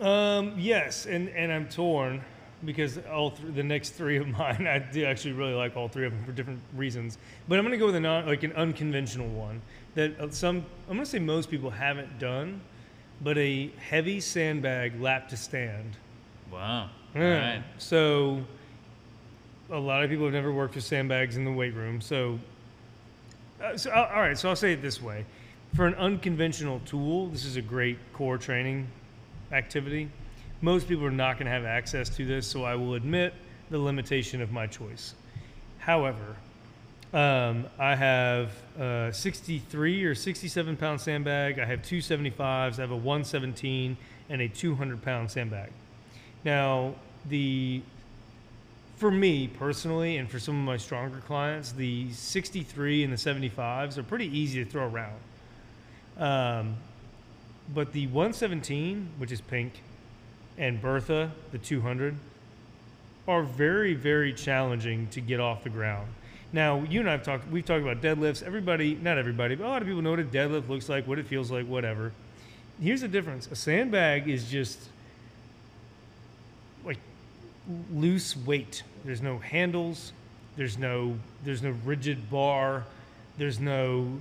[0.00, 2.22] Um, yes, and, and I'm torn
[2.64, 6.06] because all th- the next three of mine, I do actually really like all three
[6.06, 7.18] of them for different reasons.
[7.48, 9.60] But I'm going to go with a non, like an unconventional one
[9.94, 12.60] that uh, some I'm going to say most people haven't done,
[13.20, 15.96] but a heavy sandbag lap to stand.
[16.52, 16.90] Wow.
[17.14, 17.54] All Yeah.
[17.56, 17.62] right.
[17.78, 18.42] So
[19.70, 22.00] a lot of people have never worked with sandbags in the weight room.
[22.00, 22.38] So,
[23.62, 24.38] uh, so uh, all right.
[24.38, 25.24] So I'll say it this way:
[25.76, 28.88] for an unconventional tool, this is a great core training
[29.52, 30.08] activity.
[30.60, 33.32] Most people are not going to have access to this, so I will admit
[33.70, 35.14] the limitation of my choice.
[35.78, 36.36] However,
[37.14, 41.58] um, I have a 63 or 67 pound sandbag.
[41.58, 42.78] I have two 75s.
[42.78, 43.96] I have a 117
[44.28, 45.70] and a 200 pound sandbag.
[46.44, 46.94] Now,
[47.28, 47.82] the
[48.96, 53.96] for me personally, and for some of my stronger clients, the 63 and the 75s
[53.96, 55.20] are pretty easy to throw around.
[56.18, 56.76] Um,
[57.72, 59.82] but the 117, which is pink,
[60.58, 62.16] and Bertha, the 200,
[63.26, 66.08] are very, very challenging to get off the ground.
[66.52, 68.42] Now, you and I have talked, we've talked about deadlifts.
[68.42, 71.18] Everybody, not everybody, but a lot of people know what a deadlift looks like, what
[71.18, 72.12] it feels like, whatever.
[72.80, 74.78] Here's the difference a sandbag is just
[76.84, 76.98] like
[77.92, 78.82] loose weight.
[79.04, 80.12] There's no handles,
[80.56, 82.84] there's no, there's no rigid bar,
[83.36, 84.18] there's no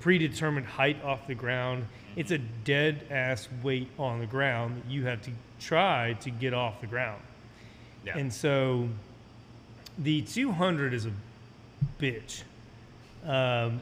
[0.00, 1.86] predetermined height off the ground.
[2.16, 5.30] It's a dead ass weight on the ground that you have to
[5.62, 7.22] try to get off the ground.
[8.04, 8.18] Yeah.
[8.18, 8.88] And so
[9.98, 11.12] the 200 is a
[12.00, 12.42] bitch.
[13.24, 13.80] Um,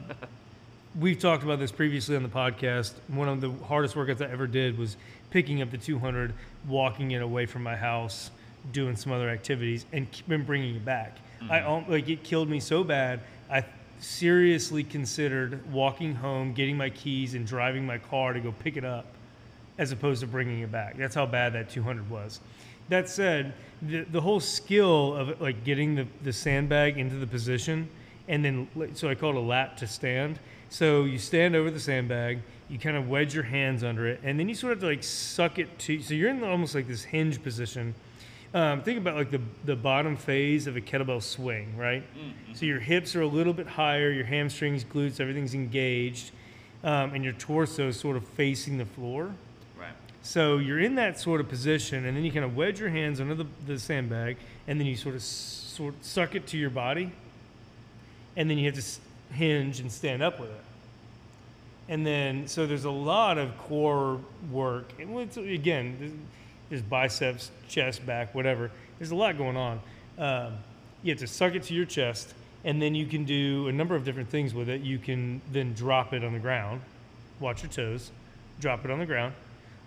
[0.99, 2.93] we've talked about this previously on the podcast.
[3.07, 4.97] One of the hardest workouts I ever did was
[5.29, 6.33] picking up the 200,
[6.67, 8.31] walking it away from my house,
[8.71, 11.17] doing some other activities, and bringing it back.
[11.49, 13.21] I al- like it killed me so bad.
[13.49, 13.65] I
[13.99, 18.85] seriously considered walking home, getting my keys, and driving my car to go pick it
[18.85, 19.05] up,
[19.81, 20.95] as opposed to bringing it back.
[20.95, 22.39] That's how bad that 200 was.
[22.89, 27.89] That said, the, the whole skill of like getting the, the sandbag into the position
[28.27, 30.39] and then so I call it a lap to stand.
[30.69, 32.39] So you stand over the sandbag,
[32.69, 34.95] you kind of wedge your hands under it, and then you sort of have to
[34.95, 36.01] like suck it to.
[36.01, 37.93] So you're in almost like this hinge position.
[38.53, 42.03] Um, think about like the the bottom phase of a kettlebell swing, right?
[42.53, 46.31] So your hips are a little bit higher, your hamstrings, glutes, everything's engaged,
[46.83, 49.33] um, and your torso is sort of facing the floor.
[50.23, 53.19] So you're in that sort of position, and then you kind of wedge your hands
[53.19, 57.11] under the, the sandbag, and then you sort of sort suck it to your body,
[58.37, 60.63] and then you have to hinge and stand up with it.
[61.89, 64.19] And then, so there's a lot of core
[64.51, 66.11] work, and again, there's,
[66.69, 68.69] there's biceps, chest, back, whatever.
[68.99, 69.79] There's a lot going on.
[70.17, 70.53] Um,
[71.03, 73.95] you have to suck it to your chest, and then you can do a number
[73.95, 74.81] of different things with it.
[74.81, 76.81] You can then drop it on the ground,
[77.39, 78.11] watch your toes,
[78.59, 79.33] drop it on the ground,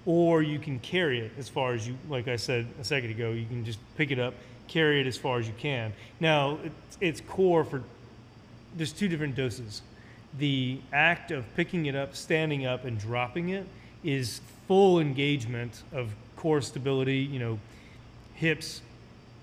[0.06, 3.30] or you can carry it as far as you, like I said a second ago,
[3.30, 4.34] you can just pick it up,
[4.68, 5.92] carry it as far as you can.
[6.20, 7.82] Now, it's, it's core for,
[8.76, 9.82] there's two different doses.
[10.38, 13.66] The act of picking it up, standing up, and dropping it
[14.02, 17.58] is full engagement of core stability, you know,
[18.34, 18.82] hips,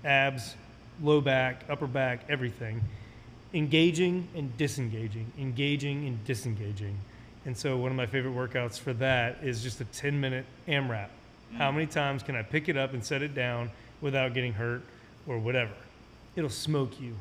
[0.04, 0.54] abs,
[1.02, 2.80] low back, upper back, everything.
[3.54, 6.96] Engaging and disengaging, engaging and disengaging.
[7.44, 11.08] And so one of my favorite workouts for that is just a 10 minute AMRAP.
[11.56, 11.74] How mm.
[11.74, 14.82] many times can I pick it up and set it down without getting hurt
[15.26, 15.72] or whatever?
[16.36, 17.14] It'll smoke you.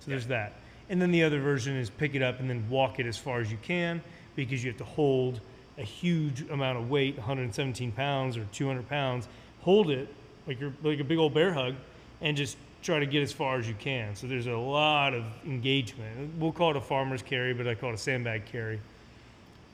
[0.00, 0.52] So there's that.
[0.88, 3.40] And then the other version is pick it up and then walk it as far
[3.40, 4.00] as you can
[4.36, 5.40] because you have to hold
[5.78, 9.28] a huge amount of weight, 117 pounds or 200 pounds,
[9.62, 10.08] hold it
[10.46, 11.74] like you're like a big old bear hug
[12.20, 14.14] and just try to get as far as you can.
[14.14, 16.38] So there's a lot of engagement.
[16.38, 18.80] We'll call it a farmer's carry, but I call it a sandbag carry.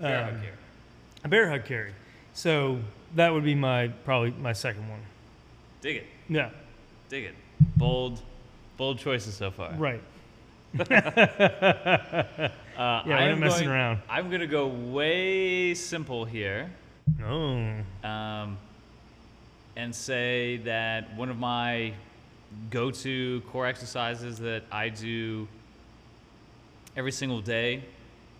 [0.01, 0.59] Bear Um, hug here.
[1.25, 1.93] A bear hug carry.
[2.35, 2.79] So
[3.15, 5.01] that would be my probably my second one.
[5.81, 6.07] Dig it.
[6.29, 6.51] Yeah,
[7.09, 7.35] Dig it.
[7.77, 8.21] Bold,
[8.77, 9.73] bold choices so far.
[9.75, 10.01] right.
[12.75, 13.99] Uh, Yeah, I we're am not messing going, around.
[14.09, 16.71] I'm gonna go way simple here,
[17.23, 18.57] Oh, um,
[19.77, 21.93] and say that one of my
[22.71, 25.47] go-to core exercises that I do
[26.97, 27.85] every single day,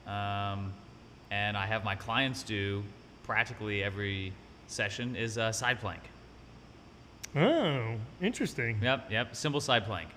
[0.07, 0.73] um,
[1.33, 2.83] and I have my clients do
[3.25, 4.35] practically every
[4.67, 6.03] session is a side plank.
[7.35, 8.79] oh, interesting.
[8.83, 9.35] Yep, yep.
[9.35, 10.11] Simple side plank.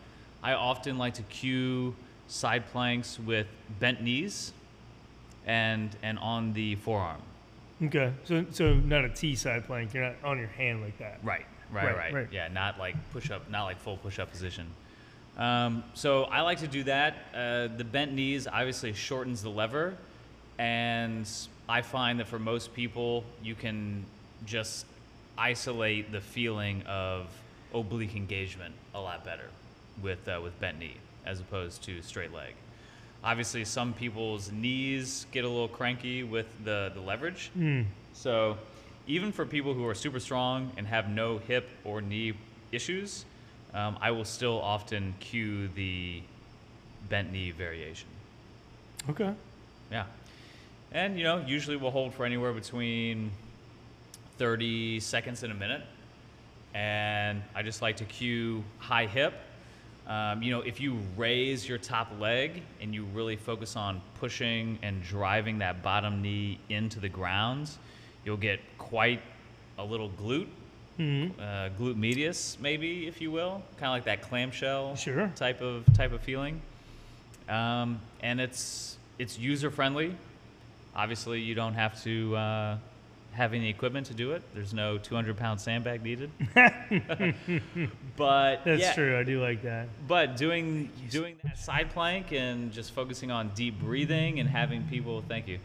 [0.44, 1.96] I often like to cue
[2.28, 3.48] side planks with
[3.80, 4.52] bent knees
[5.48, 7.22] and and on the forearm.
[7.82, 9.94] Okay, so so not a T side plank.
[9.94, 11.20] You're not on your hand like that.
[11.24, 12.14] Right, right, Right, right.
[12.14, 12.28] right.
[12.32, 14.68] Yeah, not like push up, not like full push up position.
[15.38, 17.14] Um, so I like to do that.
[17.34, 19.96] Uh, the bent knees obviously shortens the lever,
[20.58, 21.30] and
[21.68, 24.06] I find that for most people, you can
[24.46, 24.86] just
[25.38, 27.28] isolate the feeling of
[27.74, 29.50] oblique engagement a lot better
[30.02, 32.54] with uh, with bent knee as opposed to straight leg.
[33.24, 37.50] Obviously, some people's knees get a little cranky with the, the leverage.
[37.58, 37.86] Mm.
[38.14, 38.56] So,
[39.08, 42.34] even for people who are super strong and have no hip or knee
[42.72, 43.26] issues,
[43.74, 46.22] um, I will still often cue the
[47.10, 48.08] bent knee variation.
[49.10, 49.34] Okay.
[49.92, 50.06] Yeah.
[50.92, 53.32] And, you know, usually we'll hold for anywhere between
[54.38, 55.82] 30 seconds and a minute.
[56.74, 59.34] And I just like to cue high hip.
[60.08, 64.78] Um, you know, if you raise your top leg and you really focus on pushing
[64.84, 67.72] and driving that bottom knee into the ground,
[68.24, 69.22] you'll get quite
[69.78, 70.48] a little glute,
[70.98, 75.30] hmm uh, glute medius, maybe, if you will, kind of like that clamshell Sure.
[75.36, 76.62] type of type of feeling.
[77.50, 80.16] Um, and it's it's user friendly.
[80.96, 82.78] Obviously, you don't have to uh,
[83.34, 84.42] have any equipment to do it.
[84.54, 86.32] There's no 200 pound sandbag needed.
[88.18, 89.18] but That's yeah, true.
[89.20, 89.88] I do like that.
[90.08, 95.24] but doing doing that side plank and just focusing on deep breathing and having people,
[95.28, 95.60] thank you,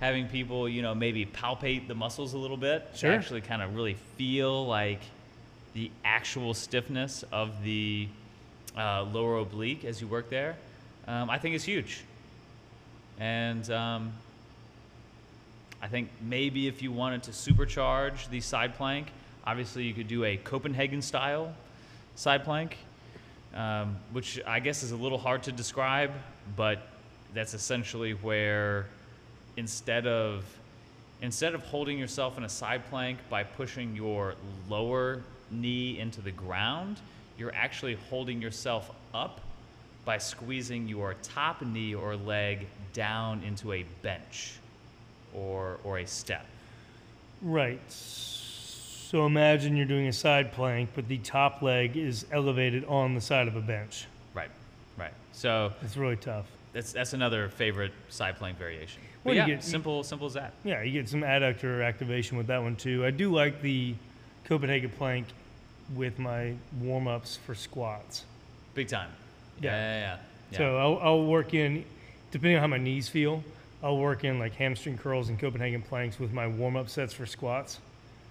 [0.00, 3.10] having people, you know, maybe palpate the muscles a little bit Sure.
[3.10, 5.00] to actually kind of really feel like
[5.74, 8.08] the actual stiffness of the
[8.76, 10.56] uh, lower oblique as you work there,
[11.06, 12.02] um, I think is huge.
[13.18, 14.12] And um,
[15.86, 19.06] I think maybe if you wanted to supercharge the side plank,
[19.46, 21.54] obviously you could do a Copenhagen style
[22.16, 22.76] side plank,
[23.54, 26.10] um, which I guess is a little hard to describe,
[26.56, 26.88] but
[27.34, 28.86] that's essentially where
[29.56, 30.44] instead of
[31.22, 34.34] instead of holding yourself in a side plank by pushing your
[34.68, 35.22] lower
[35.52, 37.00] knee into the ground,
[37.38, 39.40] you're actually holding yourself up
[40.04, 44.58] by squeezing your top knee or leg down into a bench
[45.36, 46.44] or or a step.
[47.42, 47.80] Right.
[47.88, 53.20] So imagine you're doing a side plank, but the top leg is elevated on the
[53.20, 54.06] side of a bench.
[54.34, 54.50] Right,
[54.98, 55.12] right.
[55.32, 56.46] So It's really tough.
[56.72, 59.00] that's that's another favorite side plank variation.
[59.22, 60.52] But Well, you yeah, get- simple, simple as that.
[60.64, 63.04] Yeah, you get some adductor activation with that one too.
[63.04, 63.94] I do like the
[64.44, 65.26] Copenhagen plank
[65.94, 68.24] with my warm ups for squats.
[68.74, 69.10] Big time.
[69.60, 69.70] Yeah.
[69.70, 70.16] Yeah, yeah, yeah.
[70.50, 70.58] yeah.
[70.58, 71.84] So I'll, I'll work in,
[72.32, 73.42] depending on how my knees feel,
[73.82, 77.26] I'll work in like hamstring curls and Copenhagen planks with my warm up sets for
[77.26, 77.78] squats.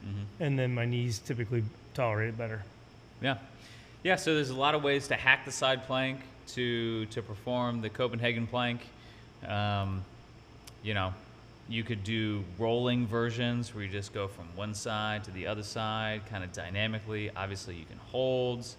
[0.06, 0.44] Mm-hmm.
[0.44, 2.64] And then my knees typically tolerate it better.
[3.22, 3.38] Yeah,
[4.04, 4.16] yeah.
[4.16, 7.90] So there's a lot of ways to hack the side plank to to perform the
[7.90, 8.82] Copenhagen plank.
[9.48, 10.04] Um,
[10.84, 11.14] you know,
[11.68, 15.64] you could do rolling versions where you just go from one side to the other
[15.64, 17.32] side, kind of dynamically.
[17.36, 18.76] Obviously, you can holds.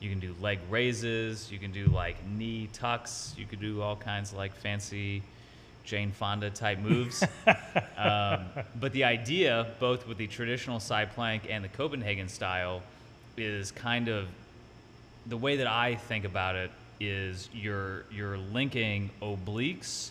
[0.00, 1.50] You can do leg raises.
[1.52, 3.34] You can do like knee tucks.
[3.38, 5.22] You could do all kinds of like fancy
[5.84, 7.22] Jane Fonda type moves.
[7.96, 8.46] um,
[8.80, 12.82] but the idea, both with the traditional side plank and the Copenhagen style,
[13.36, 14.28] is kind of
[15.26, 16.70] the way that I think about it
[17.00, 20.10] is you're you're linking obliques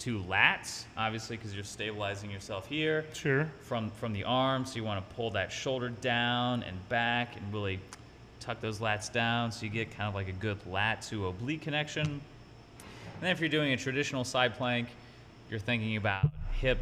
[0.00, 3.48] to lats, obviously because you're stabilizing yourself here Sure.
[3.62, 4.64] from from the arm.
[4.64, 7.80] So you want to pull that shoulder down and back and really
[8.40, 11.62] tuck those lats down so you get kind of like a good lat to oblique
[11.62, 12.06] connection.
[12.06, 12.20] And
[13.20, 14.88] then if you're doing a traditional side plank,
[15.52, 16.78] you're thinking about hip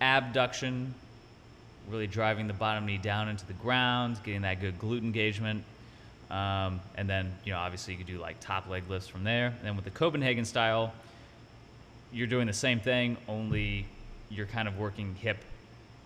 [0.00, 0.94] abduction,
[1.90, 5.64] really driving the bottom knee down into the ground, getting that good glute engagement.
[6.30, 9.48] Um, and then, you know, obviously you could do like top leg lifts from there.
[9.48, 10.94] And then with the Copenhagen style,
[12.12, 13.86] you're doing the same thing, only
[14.30, 15.38] you're kind of working hip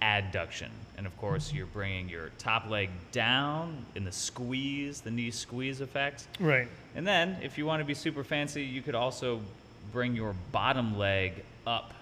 [0.01, 0.69] adduction.
[0.97, 5.83] And of course, you're bringing your top leg down in the squeeze, the knee squeeze
[5.83, 6.29] effect.
[6.41, 6.69] Right.
[6.95, 9.43] And then, if you want to be super fancy, you could also
[9.97, 11.95] bring your bottom leg up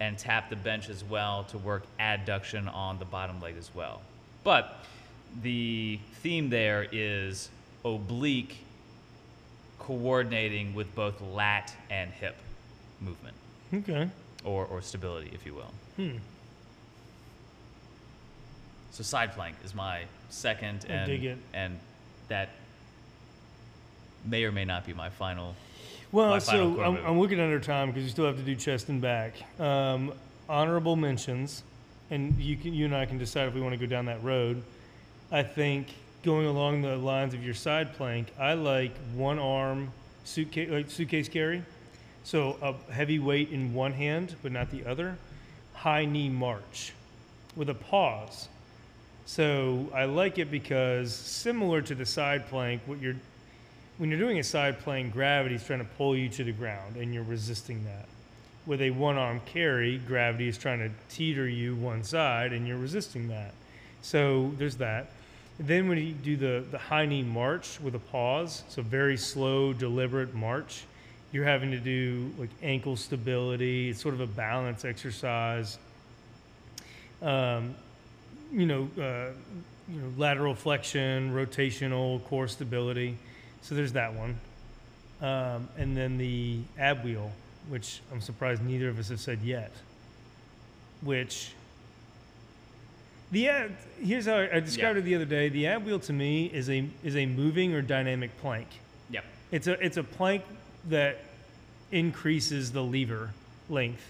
[0.00, 4.00] and tap the bench as well to work adduction on the bottom leg as well.
[4.42, 4.74] But
[5.42, 7.50] the theme there is
[7.84, 8.56] oblique
[9.78, 12.36] coordinating with both lat and hip
[13.02, 13.36] movement
[13.74, 14.08] Okay.
[14.42, 15.74] or, or stability, if you will.
[15.96, 16.16] Hmm.
[18.92, 21.38] So side plank is my second, I and dig it.
[21.52, 21.78] and
[22.28, 22.48] that
[24.24, 25.54] may or may not be my final.
[26.14, 26.96] Well, so I'm.
[27.04, 29.34] I'm looking under time because you still have to do chest and back.
[29.60, 30.12] Um,
[30.48, 31.64] honorable mentions,
[32.08, 34.22] and you can you and I can decide if we want to go down that
[34.22, 34.62] road.
[35.32, 35.88] I think
[36.22, 39.90] going along the lines of your side plank, I like one arm
[40.22, 41.64] suitcase like suitcase carry,
[42.22, 45.18] so a heavy weight in one hand but not the other,
[45.72, 46.92] high knee march,
[47.56, 48.48] with a pause.
[49.26, 53.16] So I like it because similar to the side plank, what you're
[53.98, 56.96] when you're doing a side plank, gravity is trying to pull you to the ground
[56.96, 58.06] and you're resisting that.
[58.66, 62.78] With a one arm carry, gravity is trying to teeter you one side and you're
[62.78, 63.52] resisting that.
[64.02, 65.10] So there's that.
[65.60, 69.72] Then when you do the, the high knee march with a pause, so very slow,
[69.72, 70.84] deliberate march,
[71.30, 73.90] you're having to do like ankle stability.
[73.90, 75.78] It's sort of a balance exercise.
[77.22, 77.74] Um,
[78.52, 79.30] you know, uh,
[79.88, 83.16] you know, lateral flexion, rotational, core stability.
[83.64, 84.38] So there's that one.
[85.22, 87.32] Um, and then the ab wheel,
[87.68, 89.72] which I'm surprised neither of us have said yet.
[91.00, 91.52] Which
[93.32, 93.72] the ab,
[94.02, 95.02] here's how I, described Yeah.
[95.02, 95.48] it the other day.
[95.48, 98.68] The ab wheel to me is a is a moving or dynamic plank.
[99.10, 99.24] Yep.
[99.50, 100.44] It's a it's a plank
[100.90, 101.20] that
[101.90, 103.30] increases the lever
[103.70, 104.04] length.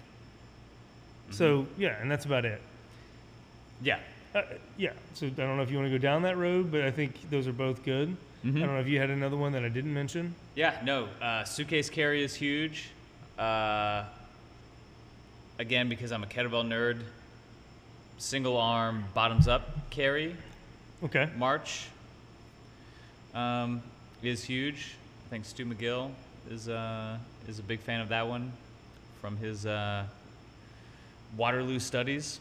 [1.30, 2.60] So yeah, and that's about it.
[3.82, 4.00] Yeah.
[4.34, 4.42] Uh,
[4.76, 4.90] yeah.
[5.14, 7.30] So I don't know if you want to go down that road, but I think
[7.30, 8.16] those are both good.
[8.44, 8.56] Mhm.
[8.58, 10.34] I don't know if you had another one that I didn't mention.
[10.54, 11.08] Yeah, no.
[11.20, 12.90] Uh, suitcase carry is huge.
[13.38, 14.04] Uh,
[15.58, 16.98] again, because I'm a kettlebell nerd,
[18.18, 20.36] single arm, bottoms up carry,
[21.02, 21.28] Okay.
[21.36, 21.86] march
[23.34, 23.82] um,
[24.22, 24.94] is huge.
[25.26, 26.10] I think Stu McGill
[26.50, 27.16] is, uh,
[27.48, 28.52] is a big fan of that one
[29.20, 30.04] from his uh,
[31.36, 32.40] Waterloo studies.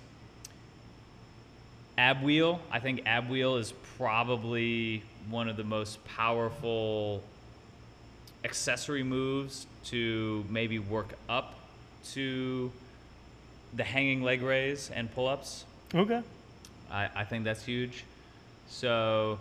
[1.97, 7.23] Ab wheel, I think ab wheel is probably one of the most powerful
[8.43, 11.53] accessory moves to maybe work up
[12.11, 12.71] to
[13.73, 15.65] the hanging leg raise and pull ups.
[15.93, 16.21] Okay.
[16.91, 18.03] I, I think that's huge.
[18.67, 19.39] So,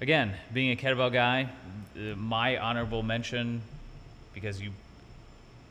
[0.00, 1.48] again, being a kettlebell guy,
[1.96, 3.62] uh, my honorable mention,
[4.34, 4.70] because you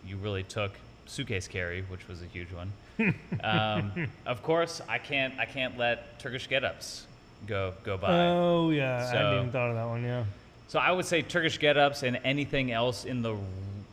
[0.06, 0.72] you really took
[1.06, 2.72] suitcase carry, which was a huge one.
[3.44, 7.06] um, of course, I can't I can't let Turkish get-ups
[7.46, 8.28] go go by.
[8.30, 10.04] Oh yeah, I hadn't even thought of that one.
[10.04, 10.24] Yeah.
[10.70, 13.38] So I would say Turkish get-ups and anything else in the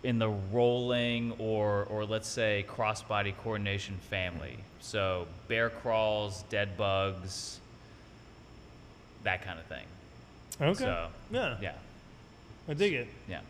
[0.03, 4.57] in the rolling or or let's say crossbody coordination family.
[4.81, 7.59] So bear crawls, dead bugs,
[9.23, 9.85] that kind of thing.
[10.61, 10.75] Okay.
[10.85, 11.73] So yeah, yeah,
[12.69, 13.09] I dig it.
[13.29, 13.41] yeah,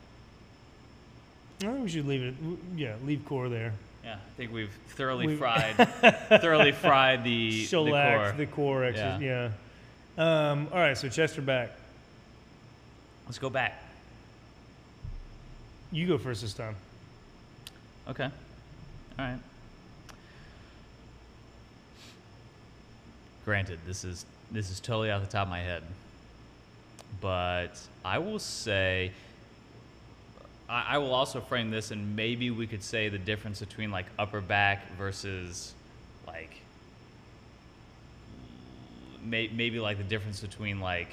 [1.63, 2.35] I think we should leave it.
[2.77, 3.73] Yeah, leave core there.
[4.05, 4.15] yeah.
[4.15, 5.75] I think we've thoroughly We've- fried,
[6.41, 8.35] thoroughly fried the the core.
[8.37, 9.21] the core exercise.
[9.23, 9.51] Yeah.
[10.17, 11.71] Um, all right, so Chester back.
[13.27, 13.83] Let's go back.
[15.91, 16.77] You go first this time.
[18.09, 18.25] Okay.
[18.25, 19.39] All right.
[23.45, 25.83] Granted, this is this is totally off the top of my head,
[27.21, 29.13] but I will say
[30.69, 34.07] I, I will also frame this, and maybe we could say the difference between like
[34.19, 35.75] upper back versus
[36.27, 36.57] like
[39.25, 41.09] may, maybe like the difference between like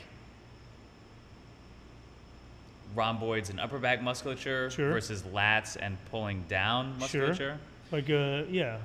[2.95, 4.91] rhomboids and upper back musculature Sure.
[4.91, 7.35] versus lats and pulling down musculature.
[7.35, 7.57] Sure.
[7.91, 8.77] Like, uh, yeah.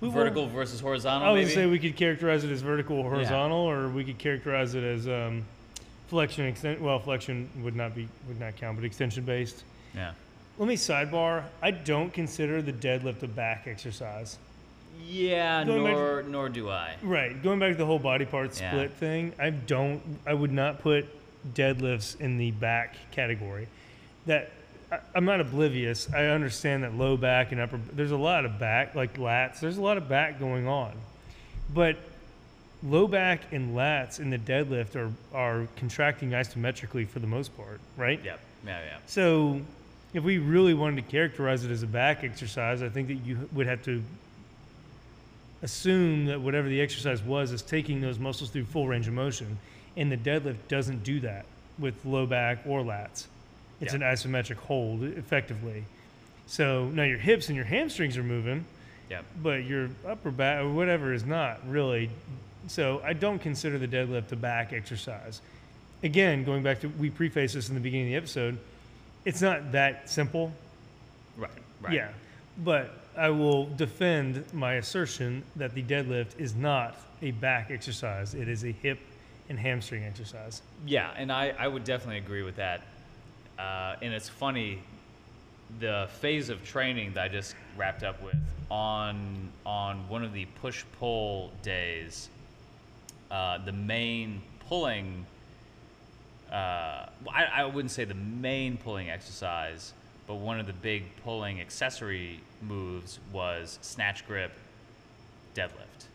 [0.00, 1.26] Vertical versus horizontal.
[1.28, 1.50] I would maybe?
[1.50, 5.08] say we could characterize it as vertical or horizontal, or we could characterize it as
[5.08, 5.44] um,
[6.06, 6.80] flexion extent.
[6.80, 9.64] Well, flexion would not be would not count, but extension based.
[9.96, 10.12] yeah.
[10.56, 11.42] Let me sidebar.
[11.62, 14.38] I don't consider the deadlift a back exercise.
[15.06, 16.94] Yeah, Going back to- nor nor do I.
[17.02, 17.40] Right.
[17.42, 18.70] Going back to the whole body part Yeah.
[18.70, 20.00] split thing, I don't.
[20.26, 21.06] I would not put
[21.54, 23.68] deadlifts in the back category.
[24.26, 24.50] That
[24.90, 26.12] I, I'm not oblivious.
[26.12, 27.78] I understand that low back and upper.
[27.92, 29.60] There's a lot of back, like lats.
[29.60, 30.92] There's a lot of back going on,
[31.72, 31.96] but
[32.82, 37.80] low back and lats in the deadlift are are contracting isometrically for the most part,
[37.96, 38.20] right?
[38.24, 38.40] Yep.
[38.66, 38.96] Yeah, yeah.
[39.06, 39.60] So,
[40.14, 43.48] if we really wanted to characterize it as a back exercise, I think that you
[43.52, 44.02] would have to
[45.62, 49.58] assume that whatever the exercise was is taking those muscles through full range of motion,
[49.96, 51.44] and the deadlift doesn't do that
[51.78, 53.26] with low back or lats.
[53.80, 53.96] It's Yeah.
[53.96, 55.84] an isometric hold effectively.
[56.46, 58.64] So now your hips and your hamstrings are moving,
[59.10, 59.24] Yep.
[59.42, 62.10] but your upper back or whatever is not really.
[62.68, 65.40] So I don't consider the deadlift a back exercise.
[66.02, 68.58] Again, going back to we preface this in the beginning of the episode,
[69.24, 70.52] it's not that simple.
[71.36, 71.50] Right.
[71.80, 71.92] Right.
[71.94, 72.08] Yeah,
[72.58, 78.34] but I will defend my assertion that the deadlift is not a back exercise.
[78.34, 79.00] It is a hip
[79.48, 80.62] and hamstring exercise.
[80.86, 82.82] Yeah, and I, I would definitely agree with that.
[83.58, 84.78] Uh, and it's funny,
[85.80, 88.36] the phase of training that I just wrapped up with
[88.70, 92.28] on on one of the push pull days,
[93.30, 95.26] uh, the main pulling.
[96.50, 99.92] Uh, I, I wouldn't say the main pulling exercise,
[100.28, 104.52] but one of the big pulling accessory moves was snatch grip,
[105.56, 106.06] deadlift.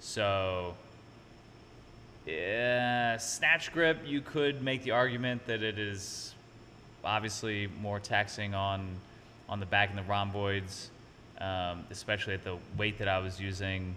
[0.00, 0.74] So
[2.24, 6.34] yeah, snatch grip, you could make the argument that it is
[7.04, 8.88] obviously more taxing on
[9.48, 10.90] on the back and the rhomboids,
[11.40, 13.94] um, especially at the weight that I was using.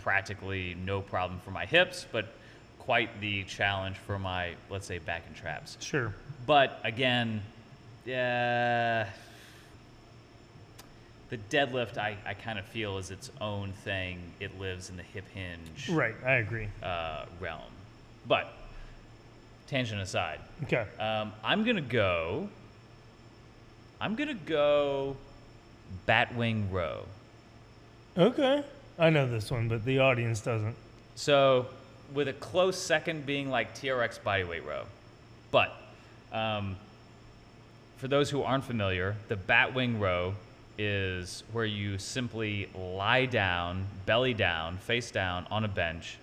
[0.00, 2.34] Practically no problem for my hips, but
[2.78, 5.78] quite the challenge for my, let's say, back and traps.
[5.80, 6.14] Sure.
[6.46, 7.40] But again,
[8.04, 9.08] yeah,
[11.30, 14.20] the deadlift I, I kind of feel is its own thing.
[14.40, 16.14] It lives in the hip hinge Right.
[16.24, 16.68] I agree.
[16.82, 17.60] uh, realm.
[18.26, 18.52] But
[19.66, 20.86] tangent aside, Okay.
[21.00, 22.48] um, I'm gonna go.
[24.00, 25.16] I'm gonna go
[26.06, 27.04] Batwing row.
[28.16, 28.62] Okay.
[28.98, 30.76] I know this one, but the audience doesn't.
[31.16, 31.66] So,
[32.12, 34.84] with a close second being like TRX bodyweight row.
[35.50, 35.72] But
[36.32, 36.76] um,
[38.04, 40.34] for those who aren't familiar, the Batwing row
[40.76, 46.18] is where you simply lie down, belly down, face down on a bench,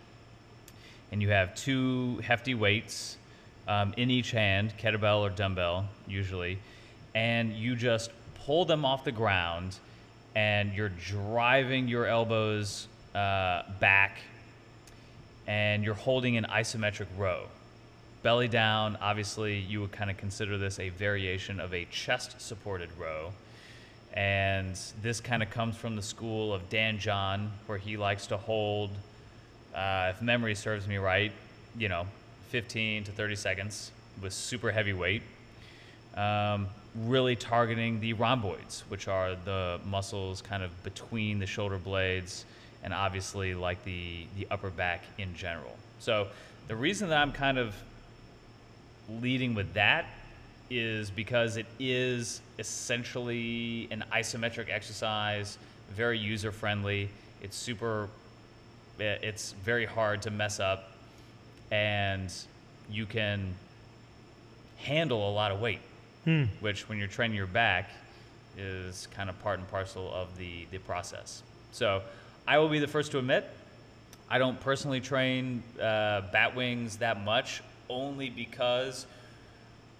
[1.11, 3.17] and you have two hefty weights
[3.67, 6.59] um, in each hand, kettlebell or dumbbell, usually,
[7.15, 8.11] and you just
[8.45, 9.75] pull them off the ground,
[10.35, 14.19] and you're driving your elbows uh, back,
[15.47, 17.47] and you're holding an isometric row.
[18.23, 22.89] Belly down, obviously, you would kind of consider this a variation of a chest supported
[22.97, 23.31] row.
[24.13, 28.37] And this kind of comes from the school of Dan John, where he likes to
[28.37, 28.91] hold,
[29.73, 31.31] uh, if memory serves me right,
[31.77, 32.05] you know,
[32.49, 33.91] 15 to 30 seconds
[34.21, 35.23] with super heavy weight.
[36.15, 42.45] Um, really targeting the rhomboids, which are the muscles kind of between the shoulder blades
[42.83, 45.75] and obviously like the, the upper back in general.
[45.99, 46.27] So
[46.67, 47.73] the reason that I'm kind of
[49.19, 50.05] leading with that
[50.69, 55.57] is because it is essentially an isometric exercise,
[55.93, 57.09] very user friendly.
[57.41, 58.07] It's super,
[58.99, 60.91] eh, it's very hard to mess up,
[61.71, 62.31] and
[62.89, 63.53] you can
[64.77, 65.81] handle a lot of weight.
[66.25, 66.43] Hmm.
[66.59, 67.89] which when you're training your back
[68.55, 71.41] is kind of part and parcel of the, the process.
[71.71, 72.03] So
[72.47, 73.49] I will be the first to admit,
[74.29, 79.05] I don't personally train uh, bat wings that much, only because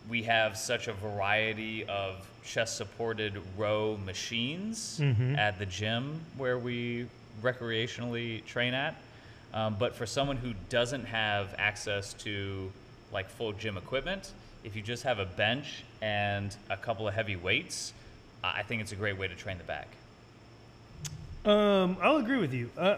[0.09, 5.37] we have such a variety of chest supported row machines Mhm.
[5.37, 7.07] at the gym where we
[7.43, 8.95] recreationally train at.
[9.53, 12.71] Um, but for someone who doesn't have access to
[13.11, 14.31] like full gym equipment,
[14.63, 17.93] if you just have a bench and a couple of heavy weights,
[18.43, 19.87] I I think it's a great way to train the back.
[21.45, 22.69] Um, I'll agree with you.
[22.77, 22.97] Uh,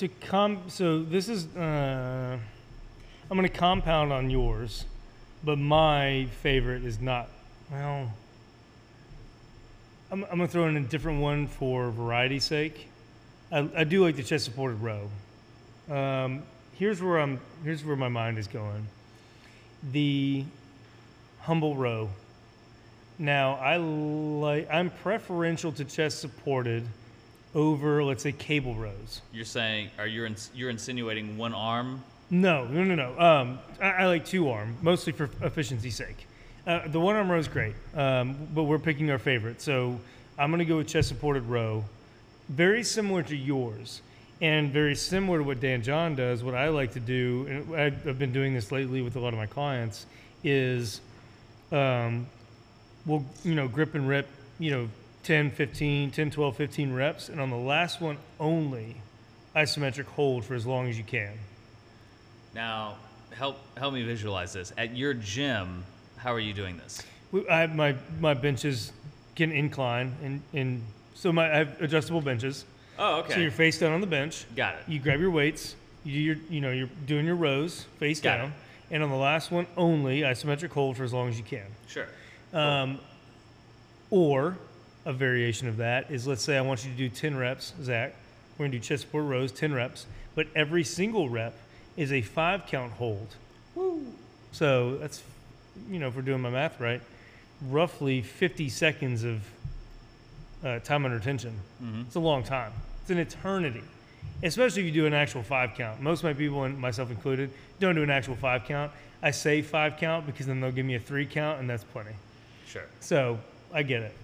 [0.00, 2.38] to com, so this is uh,
[3.30, 4.86] I'm going to compound on yours,
[5.44, 7.28] but my favorite is not.
[7.70, 8.10] Well,
[10.10, 12.88] I'm, I'm going to throw in a different one for variety's sake.
[13.52, 15.10] I, I do like the chest supported row.
[15.90, 16.44] Um,
[16.78, 17.38] here's where I'm.
[17.62, 18.86] Here's where my mind is going.
[19.92, 20.46] The
[21.40, 22.08] humble row.
[23.18, 26.86] Now, I like I'm preferential to chest supported
[27.54, 29.20] over, let's say, cable rows.
[29.32, 32.02] You're saying, are you ins- you're insinuating one arm?
[32.30, 33.20] No, no, no, no.
[33.20, 36.26] Um, I, I like two arm, mostly for efficiency's sake.
[36.66, 39.60] Uh, the one arm row is great, um, but we're picking our favorite.
[39.60, 39.98] So
[40.38, 41.84] I'm going to go with chest supported row.
[42.48, 44.02] Very similar to yours,
[44.40, 46.44] and very similar to what Dan John does.
[46.44, 49.38] What I like to do, and I've been doing this lately with a lot of
[49.38, 50.06] my clients,
[50.44, 51.00] is
[51.72, 52.26] um,
[53.06, 54.28] we'll you know grip and rip
[54.58, 54.88] you know
[55.22, 58.96] 10 15 10 12 15 reps and on the last one only
[59.54, 61.32] isometric hold for as long as you can
[62.54, 62.96] Now,
[63.32, 64.72] help help me visualize this.
[64.78, 65.84] At your gym,
[66.16, 67.02] how are you doing this?
[67.50, 68.92] I have my my benches
[69.36, 70.82] can incline and and
[71.14, 72.64] so my I have adjustable benches
[72.98, 73.34] Oh, okay.
[73.34, 74.80] so you're face down on the bench Got it.
[74.88, 78.38] you grab your weights you do your you know you're doing your rows face Got
[78.38, 78.94] down it.
[78.94, 82.06] and on the last one only isometric hold for as long as you can Sure.
[82.52, 82.98] Um,
[84.10, 84.56] or
[85.04, 88.14] a variation of that is let's say I want you to do 10 reps, Zach.
[88.58, 91.54] We're going to do chest support rows, 10 reps, but every single rep
[91.96, 93.28] is a five count hold.
[93.74, 94.04] Woo.
[94.52, 95.22] So that's,
[95.90, 97.00] you know, if we're doing my math right,
[97.68, 99.42] roughly 50 seconds of
[100.64, 101.58] uh, time under tension.
[101.82, 102.06] Mhm.
[102.06, 102.72] It's a long time,
[103.02, 103.82] it's an eternity.
[104.42, 106.00] Especially if you do an actual five count.
[106.00, 108.92] Most of my people, and myself included, don't do an actual five count.
[109.22, 112.12] I say five count because then they'll give me a three count, and that's plenty.
[112.66, 112.84] Sure.
[113.00, 113.38] So
[113.72, 114.14] I get it.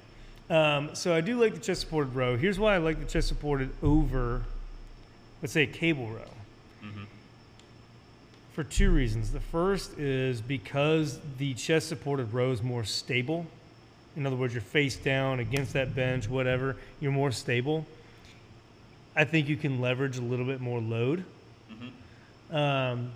[0.48, 2.36] Um, so I do like the chest supported row.
[2.36, 4.42] Here's why I like the chest supported over,
[5.42, 6.30] let's say, a cable row.
[6.84, 7.06] Mhm.
[8.54, 9.32] For two reasons.
[9.32, 13.46] The first is because the chest supported row is more stable.
[14.16, 17.86] In other words, you're face down against that bench, whatever, you're more stable.
[19.14, 21.24] I think you can leverage a little bit more load.
[22.50, 23.10] Um,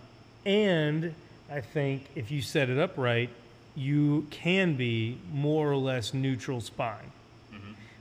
[0.45, 1.15] and
[1.51, 3.31] I think if you set it up right,
[3.77, 7.13] you can be more or less neutral spine.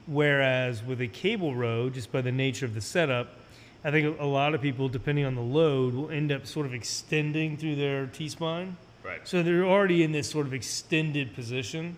[0.10, 3.36] Whereas with a cable row, just by the nature of the setup,
[3.84, 6.66] I think a a lot of people, depending on the load, will end up sort
[6.66, 8.76] of extending through their T spine.
[9.04, 9.26] Right.
[9.28, 11.96] So they're already in this sort of extended position.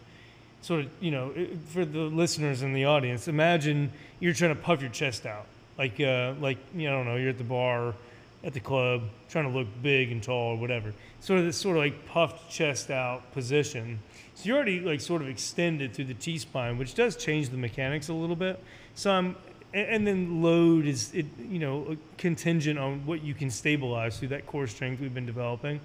[0.61, 1.33] Sort of, you know,
[1.69, 5.47] for the listeners in the audience, imagine you're trying to puff your chest out,
[5.77, 7.95] like, uh, like you know, I don't know, you're at the bar,
[8.43, 10.93] at the club, trying to look big and tall or whatever.
[11.21, 13.99] Sort of this sort of like puffed chest out position.
[14.41, 17.57] So you're already like sort of extended through the T spine, which does change the
[17.57, 18.59] mechanics a little bit.
[18.95, 19.35] So I'm,
[19.73, 24.45] and then load is it, you know, contingent on what you can stabilize through that
[24.47, 25.79] core strength we've been developing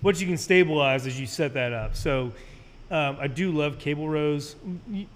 [0.00, 1.96] what you can stabilize as you set that up.
[1.96, 2.32] So
[2.90, 4.56] um, I do love cable rows.
[4.90, 5.06] You,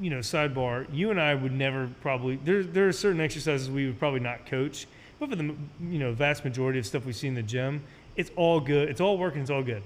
[0.00, 3.86] you know, sidebar, you and I would never probably, there, there are certain exercises we
[3.86, 4.86] would probably not coach,
[5.18, 7.82] but for the, you know, vast majority of stuff we see in the gym,
[8.16, 8.88] it's all good.
[8.88, 9.42] It's all working.
[9.42, 9.82] It's all good.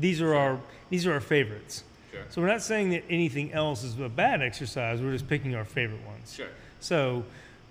[0.00, 1.84] These are our, these are our favorites.
[2.10, 2.22] Sure.
[2.30, 5.00] So we're not saying that anything else is a bad exercise.
[5.00, 6.34] We're just picking our favorite ones.
[6.34, 6.48] Sure.
[6.80, 7.24] So,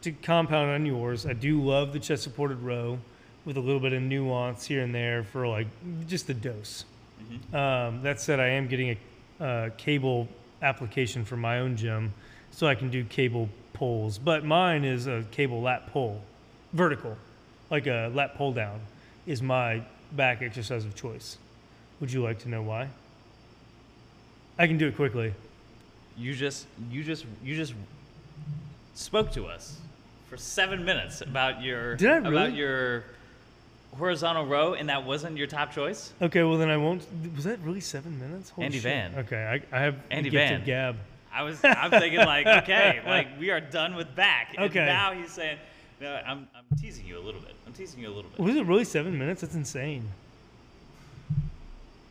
[0.03, 2.99] to compound on yours, I do love the chest supported row
[3.43, 5.67] with a little bit of nuance here and there for like
[6.07, 6.85] just the dose.
[7.53, 8.97] Um, that said, I am getting
[9.39, 10.27] a uh, cable
[10.61, 12.13] application for my own gym
[12.51, 16.21] so I can do cable pulls, but mine is a cable lat pull,
[16.73, 17.17] vertical,
[17.69, 18.81] like a lat pull down,
[19.27, 21.37] is my back exercise of choice.
[21.99, 22.89] Would you like to know why?
[24.57, 25.33] I can do it quickly.
[26.17, 27.73] You just you just you just
[28.93, 29.77] spoke to us
[30.29, 33.03] for seven minutes about your Did I about your
[33.97, 36.13] horizontal row, and that wasn't your top choice.
[36.21, 37.05] Okay, well then I won't.
[37.35, 38.49] Was that really seven minutes?
[38.49, 38.83] Holy Andy shit.
[38.83, 39.15] Van.
[39.19, 40.59] Okay, I, I have Andy the gift Van.
[40.61, 40.95] of gab.
[41.33, 44.55] I was I'm thinking like okay, like we are done with back.
[44.57, 44.85] And Okay.
[44.85, 45.57] now he's saying,
[46.01, 47.53] no, I'm I'm teasing you a little bit.
[47.65, 48.39] I'm teasing you a little bit.
[48.39, 49.41] Was it really seven minutes?
[49.41, 50.03] That's insane.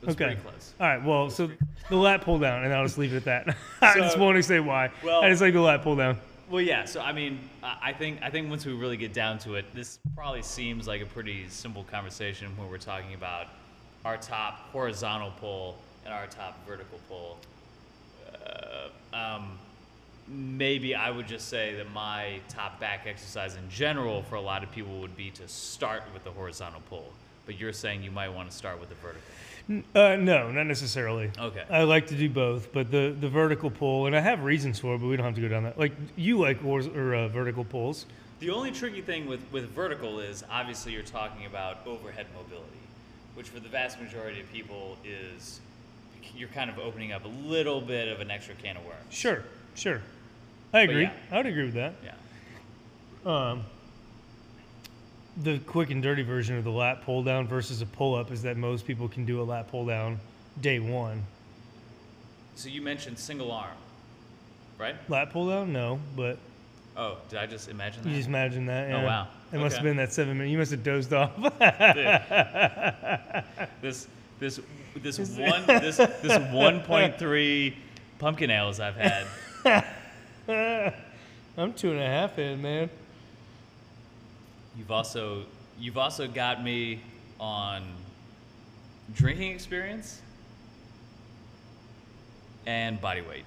[0.02, 0.26] It was Okay.
[0.26, 0.74] pretty close.
[0.80, 1.04] All right.
[1.04, 1.50] Well, so
[1.88, 3.56] the lat pull down, and I'll just leave it at that.
[3.82, 4.90] I just want to say why.
[5.02, 6.18] Well- I just like the lat pull down.
[6.50, 6.84] Well, yeah.
[6.86, 9.66] So I mean, I I think I think once we really get down to it,
[9.74, 13.48] this probably seems like a pretty simple conversation where we're talking about
[14.04, 15.76] our top horizontal pull
[16.06, 17.36] and our top vertical pull.
[19.12, 19.58] Uh, um,
[20.26, 24.62] maybe I would just say that my top back exercise in general for a lot
[24.62, 27.12] of people would be to start with the horizontal pull.
[27.46, 29.22] But you're saying you might want to start with the vertical.
[29.68, 31.30] Uh, no, not necessarily.
[31.38, 31.62] Okay.
[31.70, 34.94] I like to do both, but the, the vertical pull, and I have reasons for
[34.94, 35.78] it, but we don't have to go down that.
[35.78, 38.06] Like you like horiz- or uh, vertical pulls.
[38.40, 42.78] The only tricky thing with, with vertical is obviously you're talking about overhead mobility,
[43.34, 45.60] which for the vast majority of people is
[46.34, 48.96] you're kind of opening up a little bit of an extra can of worms.
[49.10, 49.42] Sure,
[49.74, 50.00] sure.
[50.72, 51.02] I agree.
[51.02, 51.12] yeah.
[51.30, 51.94] I would agree with that.
[52.04, 52.12] Yeah.
[53.26, 53.64] Um,
[55.42, 58.42] the quick and dirty version of the lat pull down versus a pull up is
[58.42, 60.18] that most people can do a lat pull down
[60.60, 61.22] day one.
[62.56, 63.76] So you mentioned single arm,
[64.78, 64.96] right?
[65.08, 65.72] Lat pull down?
[65.72, 66.38] No, but
[66.96, 68.08] Oh, did I just imagine that?
[68.08, 68.90] you just imagine that.
[68.90, 69.28] Oh, wow.
[69.52, 70.50] It must have been that seven minutes.
[70.50, 71.30] You must have dozed off.
[73.80, 74.08] this
[74.40, 74.58] this
[74.96, 77.74] this one this this 1.3
[78.18, 79.26] pumpkin ales I've had.
[81.56, 82.90] I'm two and a half in, man.
[84.78, 85.44] You've also
[85.78, 87.00] you've also got me
[87.40, 87.82] on
[89.14, 90.20] drinking experience
[92.66, 93.44] and body weight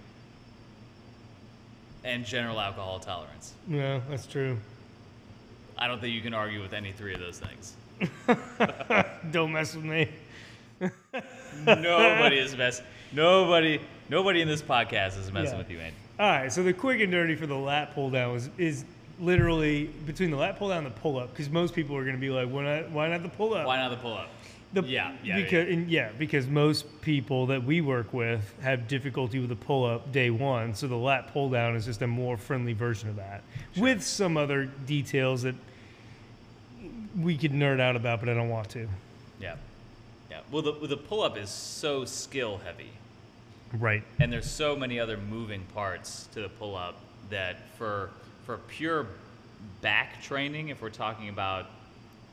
[2.03, 3.53] and general alcohol tolerance.
[3.67, 4.57] Yeah, that's true.
[5.77, 7.75] I don't think you can argue with any three of those things.
[9.31, 10.09] Don't mess with me.
[11.65, 12.81] Nobody is mess.
[13.11, 13.79] Nobody.
[14.09, 15.57] Nobody in this podcast is messing Yeah.
[15.59, 15.93] with you, man.
[16.19, 18.85] All right, so the quick and dirty for the lat pull down is, is
[19.21, 22.15] literally between the lat pull down and the pull up because most people are going
[22.15, 23.65] to be like, why not, why not the pull up?
[23.65, 24.29] Why not the pull up?
[24.73, 29.39] The, Yeah, yeah, because and yeah, because most people that we work with have difficulty
[29.39, 30.73] with the pull up day one.
[30.75, 33.43] So the lat pull down is just a more friendly version of that,
[33.75, 35.55] with some other details that
[37.19, 38.87] we could nerd out about, but I don't want to.
[39.41, 39.55] Yeah,
[40.29, 40.39] yeah.
[40.51, 42.91] Well, the the pull up is so skill heavy.
[43.73, 44.03] Right.
[44.19, 46.99] and there's so many other moving parts to the pull up
[47.29, 48.09] that for
[48.45, 49.07] for pure
[49.81, 51.67] back training if we're talking about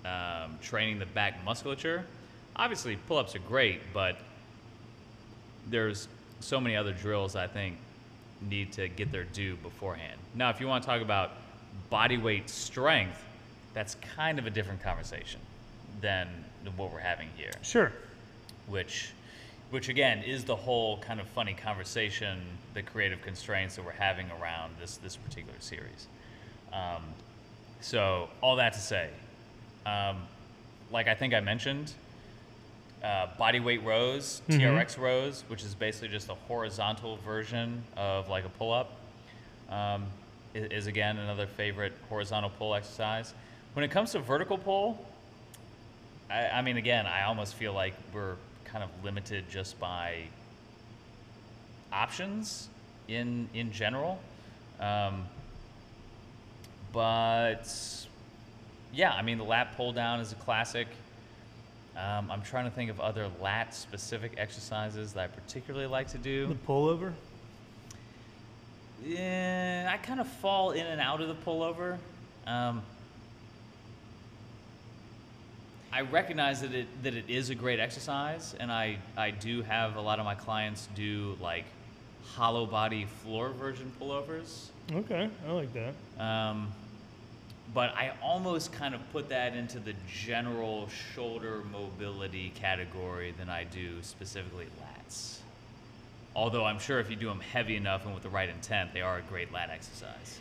[0.05, 2.05] um, training the back musculature
[2.57, 4.19] obviously pull-ups are great but
[5.69, 6.09] there's
[6.41, 7.77] so many other drills i think
[8.49, 11.33] need to get their due beforehand now if you want to talk about
[11.91, 13.23] body weight strength
[13.75, 15.41] that's kind of a different conversation
[16.01, 16.29] than
[16.77, 17.93] what we're having here Sure.
[18.69, 19.11] which
[19.71, 22.41] which again is the whole kind of funny conversation
[22.75, 26.07] the creative constraints that we're having around this this particular series.
[26.73, 27.03] Um,
[27.81, 29.09] so all that to say
[29.87, 30.17] um,
[30.91, 31.93] like i think i mentioned
[33.05, 38.45] uh, body weight rows trx rows which is basically just a horizontal version of like
[38.45, 38.97] a pull-up
[39.71, 40.07] um,
[40.55, 43.33] is, is again another favorite horizontal pull exercise.
[43.75, 45.07] When it comes to vertical pull
[46.31, 48.37] I, I mean, again, I almost feel like we're
[48.71, 50.25] kind of limited just by
[51.93, 52.69] options
[53.09, 54.21] in in general.
[54.81, 55.25] Um,
[56.93, 57.69] but
[58.93, 60.89] yeah, I mean, the lat pull down is a classic.
[61.97, 66.19] Um, I'm trying to think of other lat specific exercises that I particularly like to
[66.19, 66.47] do.
[66.47, 67.13] The pullover.
[69.05, 71.99] Yeah, I kind of fall in and out of the pullover.
[72.47, 72.83] Um,
[75.93, 79.97] I recognize that it that it is a great exercise, and I I do have
[79.97, 81.65] a lot of my clients do like
[82.35, 84.67] hollow body floor version pullovers.
[84.93, 86.23] Okay, I like that.
[86.23, 86.69] Um,
[87.75, 93.65] but I almost kind of put that into the general shoulder mobility category than I
[93.65, 95.39] do specifically lats.
[96.35, 99.03] Although I'm sure if you do them heavy enough and with the right intent, they
[99.03, 100.39] are a great lat exercise.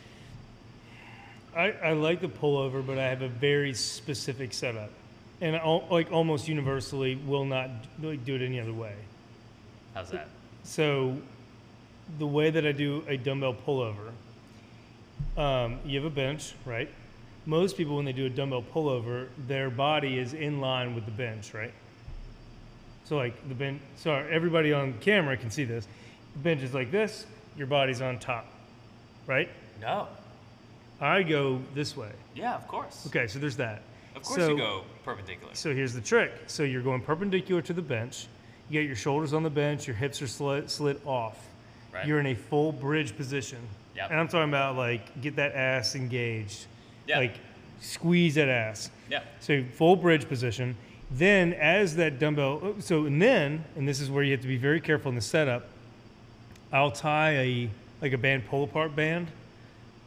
[1.56, 4.90] I, I like the pullover, but I have a very specific setup,
[5.40, 7.70] and al- like almost universally will not
[8.02, 8.94] like do it any other way.
[9.94, 10.28] How's that?
[10.64, 11.16] So,
[12.18, 14.12] the way that I do a dumbbell pullover,
[15.36, 16.88] um, you have a bench, right?
[17.46, 21.10] Most people, when they do a dumbbell pullover, their body is in line with the
[21.10, 21.72] bench, right?
[23.04, 25.86] So, like the bench, sorry, everybody on camera can see this.
[26.34, 27.26] The bench is like this,
[27.56, 28.46] your body's on top,
[29.26, 29.48] right?
[29.80, 30.08] No.
[31.00, 32.10] I go this way.
[32.34, 33.06] Yeah, of course.
[33.06, 33.82] Okay, so there's that.
[34.18, 35.54] Of course So- you go perpendicular.
[35.54, 36.32] So here's the trick.
[36.48, 38.26] So you're going perpendicular to the bench.
[38.68, 39.86] You got your shoulders on the bench.
[39.86, 41.38] Your hips are slit, slit off.
[41.94, 42.06] Right.
[42.06, 43.58] You're in a full bridge position.
[43.96, 44.10] Yep.
[44.10, 46.66] And I'm talking about like get that ass engaged.
[47.06, 47.18] Yeah.
[47.18, 47.36] Like
[47.80, 48.90] squeeze that ass.
[49.08, 49.22] Yeah.
[49.40, 50.76] So full bridge position.
[51.10, 54.48] Then, as that dumbbell, oh, so and then, and this is where you have to
[54.48, 55.68] be very careful in the setup.
[56.70, 57.70] I'll tie a
[58.02, 59.28] like a band pull apart band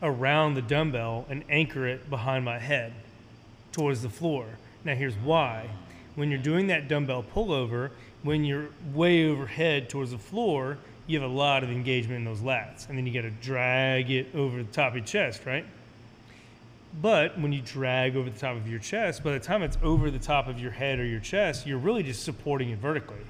[0.03, 2.93] around the dumbbell and anchor it behind my head
[3.71, 4.45] towards the floor.
[4.83, 5.69] Now, here's why.
[6.15, 7.91] When you're doing that dumbbell pullover,
[8.23, 12.41] when you're way overhead towards the floor, you have a lot of engagement in those
[12.41, 12.87] lats.
[12.87, 15.65] And then you got to drag it over the top of your chest, right?
[17.01, 20.11] But when you drag over the top of your chest, by the time it's over
[20.11, 23.21] the top of your head or your chest, you're really just supporting it vertically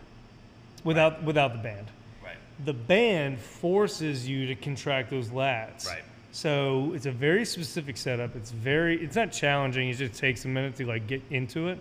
[0.84, 1.88] without, without the band.
[2.24, 2.38] Right.
[2.66, 5.88] The band forces you to contract those lats.
[5.88, 6.02] Right.
[6.32, 8.36] So it's a very specific setup.
[8.36, 9.90] It's very it's not challenging.
[9.90, 11.80] It just takes a minute to like get into it.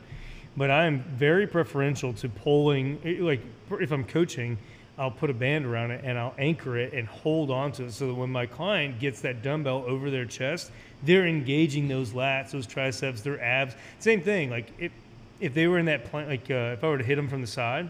[0.57, 3.41] But I am very preferential to pulling eh, like
[3.81, 4.59] if I'm coaching,
[4.99, 8.09] I'll put a band around it and I'll anchor it and hold onto it so
[8.09, 10.73] that when my client gets that dumbbell over their chest,
[11.05, 13.75] they're engaging those lats, those triceps, their abs.
[14.01, 14.51] Same thing.
[14.51, 14.93] Like if
[15.39, 17.41] if they were in that plan, like uh, if I were to hit them from
[17.41, 17.89] the side,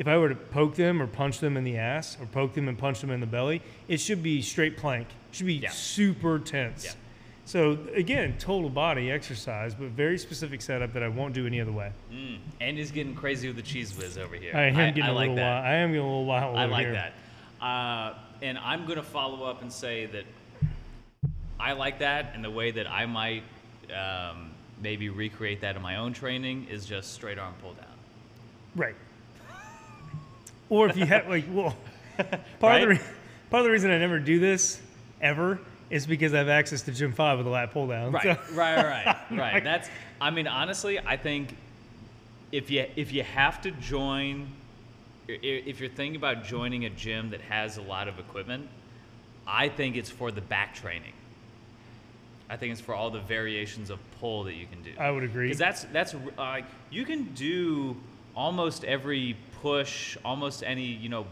[0.00, 2.68] if I were to poke them or punch them in the ass or poke them
[2.68, 5.06] and punch them in the belly, it should be straight plank.
[5.30, 5.68] It should be Yeah.
[5.68, 6.86] super tense.
[6.86, 6.92] Yeah.
[7.44, 11.72] So again, total body exercise, but very specific setup that I won't do any other
[11.72, 11.92] way.
[12.10, 12.38] Mm.
[12.62, 14.52] Andy's getting crazy with the Cheez Whiz over here.
[14.56, 15.60] I am getting a like little that.
[15.62, 15.66] wild.
[15.66, 16.56] I am getting a little wild.
[16.56, 16.92] I like here.
[16.94, 17.12] that.
[17.62, 20.24] Uh, and I'm going to follow up and say that
[21.58, 23.42] I like that, and the way that I might
[23.94, 27.84] um, maybe recreate that in my own training is just straight arm pull down.
[28.74, 28.94] Right.
[30.70, 31.76] Or if you have like, well,
[32.60, 33.00] part of the re-
[33.50, 34.80] part of the reason I never do this
[35.20, 35.58] ever
[35.90, 38.12] is because I have access to Gym Five with a lat pull down.
[38.12, 39.64] Right, So- right, right, right.
[39.64, 39.90] That's.
[40.20, 41.56] I mean, honestly, I think
[42.52, 44.46] if you if you have to join,
[45.28, 48.68] if you're thinking about joining a gym that has a lot of equipment,
[49.46, 51.12] I think it's for the back training.
[52.48, 54.90] I think it's for all the variations of pull that you can do.
[54.98, 55.46] I would agree.
[55.46, 56.60] Because that's that's uh,
[56.90, 57.96] you can do
[58.36, 61.26] almost every push, almost any you know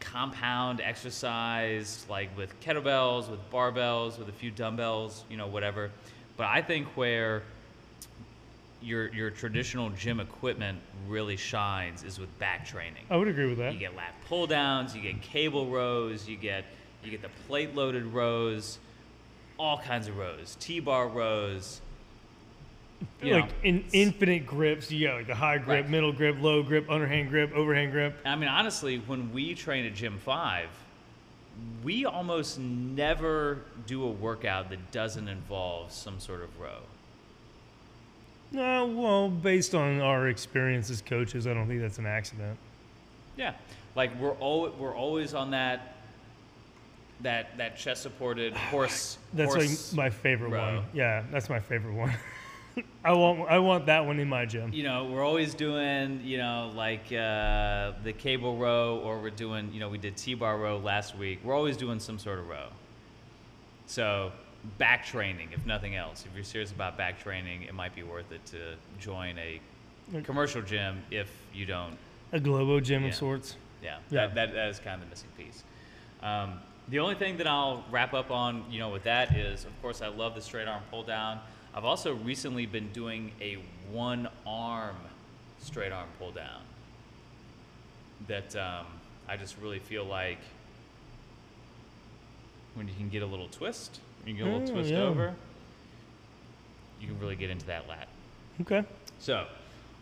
[0.00, 5.90] compound exercise like with kettlebells, with barbells, with a few dumbbells, you know whatever.
[6.36, 7.42] But I think where
[8.82, 13.04] your your traditional gym equipment really shines is with back training.
[13.10, 13.72] I would agree with that.
[13.72, 16.64] You get lat pull downs, you get cable rows, you get
[17.02, 18.78] you get the plate loaded rows,
[19.58, 21.80] all kinds of rows, T-bar rows.
[23.22, 25.90] You like know, in infinite grips, you got like the high grip, Right.
[25.90, 28.16] middle grip, low grip, underhand grip, overhand grip.
[28.24, 30.68] I mean, honestly, when we train at Gym 5,
[31.82, 36.80] we almost never do a workout that doesn't involve some sort of row.
[38.52, 42.58] No, well, based on our experience as coaches, I don't think that's an accident.
[43.36, 43.54] Yeah,
[43.96, 45.94] like we're al- we're always on that
[47.20, 49.18] that that chest supported horse.
[49.32, 50.76] That's horse, like my favorite row.
[50.76, 50.84] one.
[50.92, 52.12] Yeah, that's my favorite one.
[53.04, 54.72] I want I want that one in my gym.
[54.72, 59.70] you know, we're always doing, you know, like uh, the cable row, or we're doing,
[59.72, 61.40] you know, we did T-bar row last week.
[61.44, 62.68] We're always doing some sort of row.
[63.86, 64.32] So
[64.78, 68.32] back training, if nothing else, if you're serious about back training, it might be worth
[68.32, 69.60] it to join a
[70.22, 71.96] commercial gym if you don't.
[72.32, 73.08] A Globo gym Yeah.
[73.10, 73.56] of sorts.
[73.82, 74.26] Yeah, Yeah.
[74.28, 75.62] That, that, that is kind of the missing piece.
[76.22, 76.54] Um,
[76.88, 80.00] the only thing that I'll wrap up on, you know, with that is, of course,
[80.02, 81.38] I love the straight arm pull down.
[81.74, 83.58] I've also recently been doing a
[83.90, 84.96] one arm
[85.60, 86.60] straight arm pull down.
[88.28, 88.86] That um,
[89.28, 90.38] I just really feel like
[92.74, 95.02] when you can get a little twist, you get a little Mm, twist yeah.
[95.02, 95.34] over,
[97.00, 98.08] you can really get into that lat.
[98.60, 98.84] Okay.
[99.18, 99.46] So,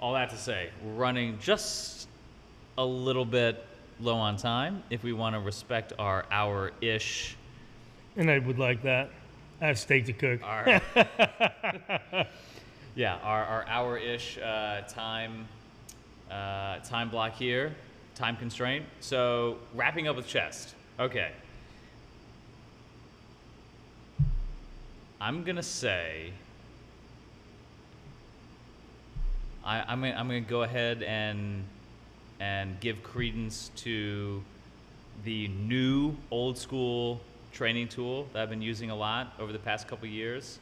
[0.01, 2.09] all that to say, we're running just
[2.79, 3.65] a little bit
[4.01, 7.37] low on time if we want to respect our hour ish.
[8.17, 9.11] And I would like that.
[9.63, 10.41] I have steak to cook.
[10.43, 10.83] Our,
[12.97, 15.47] yeah, our, our hour ish uh, time,
[16.29, 17.77] uh, time block here,
[18.17, 18.85] time constraint.
[18.99, 20.75] So, wrapping up with chest.
[20.99, 21.31] Okay.
[25.21, 26.33] I'm going to say.
[29.65, 31.63] I, I'm gonna, I'm gonna go ahead and
[32.41, 34.43] and give credence to
[35.23, 37.21] the new old school
[37.53, 40.59] training tool that I've been using a lot over the past couple years,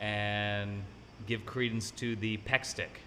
[0.00, 0.82] and
[1.26, 3.00] give credence to the pec stick.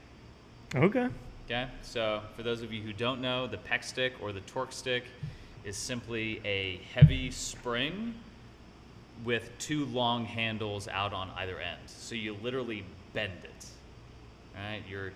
[0.76, 1.08] Okay.
[1.46, 4.74] Okay, so for those of you who don't know, the pec stick or the torque
[4.74, 5.06] stick
[5.64, 8.14] is simply a heavy spring
[9.24, 11.80] with two long handles out on either end.
[11.88, 13.66] So you literally bend it.
[14.56, 14.82] Right?
[14.90, 15.14] You're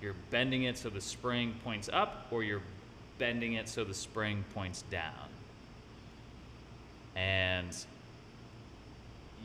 [0.00, 2.62] you're bending it so the spring points up, or you're
[3.18, 5.28] bending it so the spring points down.
[7.16, 7.74] And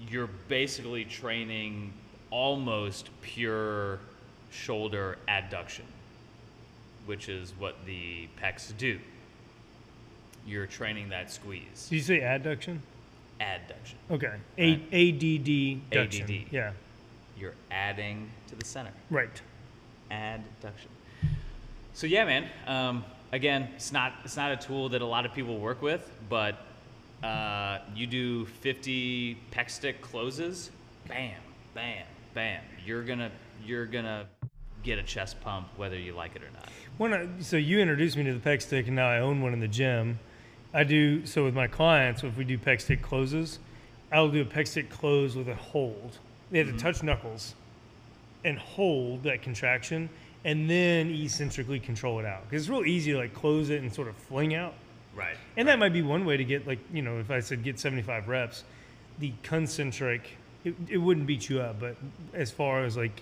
[0.10, 1.94] you're basically training
[2.30, 4.00] almost pure
[4.52, 5.84] shoulder adduction,
[7.06, 9.00] which is what the pecs do.
[10.46, 12.80] You're training that squeeze, Did you say adduction?
[13.40, 13.96] adduction.
[14.10, 14.34] Okay.
[14.58, 14.82] A Right.
[14.92, 15.82] ADD.
[15.92, 16.24] duction.
[16.24, 16.46] ADD.
[16.52, 16.72] Yeah.
[17.38, 18.92] You're adding to the center.
[19.10, 19.42] Right.
[20.12, 20.90] adduction.
[21.94, 22.50] So yeah, man.
[22.68, 26.10] Um, again, it's not it's not a tool that a lot of people work with,
[26.30, 26.58] but
[27.24, 30.72] uh, you do 50 pec stick closes,
[31.08, 31.40] bam,
[31.74, 32.62] bam, bam.
[32.86, 33.32] You're gonna
[33.64, 34.26] you're gonna
[34.84, 36.68] get a chest pump whether you like it or not.
[36.98, 39.54] When I, so you introduced me to the pec stick, and now I own one
[39.54, 40.20] in the gym.
[40.74, 42.24] I do so with my clients.
[42.24, 43.60] If we do pec stick closes,
[44.12, 46.18] I'll do a pec stick close with a hold.
[46.50, 47.56] They have to touch knuckles
[48.44, 50.10] and hold that contraction,
[50.44, 52.50] and then eccentrically control it out.
[52.50, 54.74] Because it's real easy to like close it and sort of fling out.
[55.16, 55.36] Right.
[55.58, 57.80] And that might be one way to get like you know if I said get
[57.80, 58.64] 75 reps,
[59.20, 61.96] the concentric it, it wouldn't beat you up, but
[62.34, 63.22] as far as like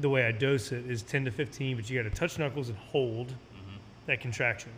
[0.00, 2.68] the way I dose it is 10 to 15, but you got to touch knuckles
[2.68, 3.76] and hold mm-hmm.
[4.06, 4.72] that contraction.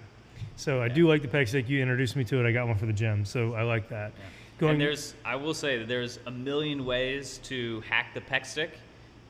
[0.56, 1.68] So I do like the pec stick.
[1.68, 2.48] You introduced me to it.
[2.48, 4.12] I got one for the gym, so I like that.
[4.60, 8.72] and there's I will say that there's a million ways to hack the pec stick,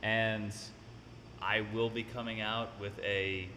[0.02, 0.52] and
[1.40, 3.48] I will be coming out with a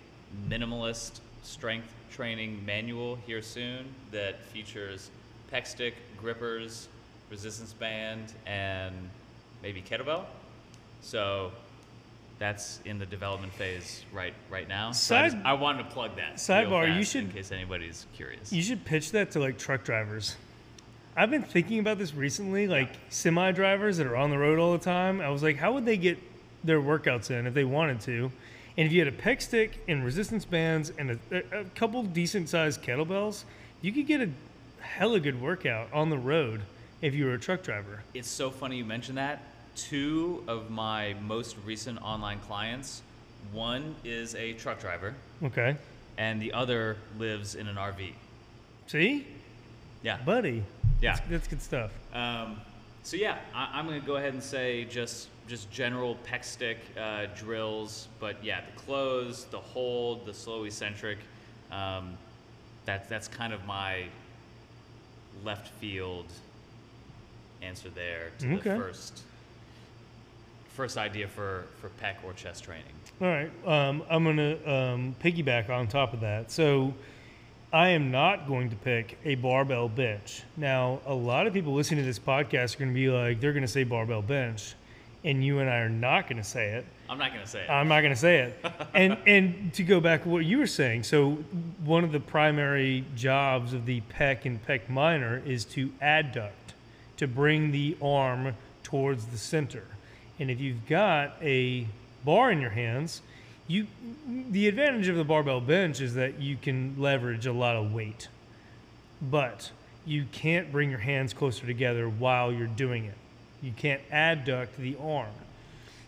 [0.47, 5.11] minimalist strength training manual here soon that features
[5.51, 6.87] pec stick, grippers,
[7.29, 8.95] resistance band, and
[9.61, 10.23] maybe kettlebell.
[11.01, 11.51] So
[12.39, 14.91] that's in the development phase right right now.
[14.91, 16.35] So I, just- I wanted to plug that.
[16.35, 18.51] Sidebar, you should- in case anybody's curious.
[18.51, 20.35] You should pitch that to like truck drivers.
[21.17, 24.73] I've been thinking about this recently, like semi drivers that are on the road all
[24.73, 25.21] the time.
[25.21, 26.17] I was like, how would they get
[26.63, 28.31] their workouts in if they wanted to?
[28.77, 32.49] And if you had a pec stick and resistance bands and a, a, couple decent
[32.49, 33.43] sized kettlebells,
[33.81, 34.29] you could get a
[34.81, 36.61] hella good workout on the road
[37.01, 38.03] if you were a truck driver.
[38.13, 39.41] It's so funny you mention that.
[39.75, 43.01] Two of my most recent online clients,
[43.53, 45.13] one is a truck driver,
[45.43, 45.75] Okay.
[46.17, 48.11] and the other lives in an RV.
[48.87, 49.25] See?
[50.03, 50.17] Yeah.
[50.25, 50.63] Buddy.
[51.01, 51.15] Yeah.
[51.15, 51.91] That's, that's good stuff.
[52.13, 52.59] Um,
[53.03, 56.77] so yeah, I, I'm going to go ahead and say just just general pec stick
[56.99, 61.17] uh, drills, but yeah, the close, the hold, the slow eccentric.
[61.71, 62.17] Um,
[62.85, 64.05] that that's kind of my
[65.43, 66.25] left field
[67.61, 68.69] answer there to Okay.
[68.71, 69.21] the first
[70.75, 72.83] first idea for for pec or chest training.
[73.21, 73.51] All right.
[73.65, 76.51] Um, I'm going to um, piggyback on top of that.
[76.51, 76.93] So
[77.71, 80.43] I am not going to pick a barbell bench.
[80.57, 83.53] Now, a lot of people listening to this podcast are going to be like, they're
[83.53, 84.75] going to say barbell bench.
[85.25, 86.85] And you and I are not going to say it.
[87.09, 87.69] I'm not going to say it.
[87.69, 88.65] I'm not going to say it.
[88.93, 91.31] and and to go back to what you were saying, so
[91.83, 96.73] one of the primary jobs of the pec and pec minor is to adduct,
[97.17, 98.53] to bring the arm
[98.83, 99.83] towards the center.
[100.39, 101.87] And if you've got a
[102.23, 103.21] bar in your hands,
[103.67, 103.87] you
[104.27, 108.27] the advantage of the barbell bench is that you can leverage a lot of weight.
[109.21, 109.71] But
[110.05, 113.15] you can't bring your hands closer together while you're doing it.
[113.65, 115.31] You can't adduct the arm.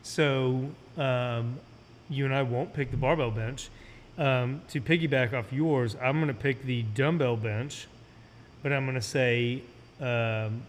[0.04, 1.58] So um,
[2.08, 3.70] you and I won't pick the barbell bench.
[4.20, 7.88] Um, to piggyback off yours, I'm going to pick the dumbbell bench,
[8.62, 9.64] but I'm going to say
[10.00, 10.62] um,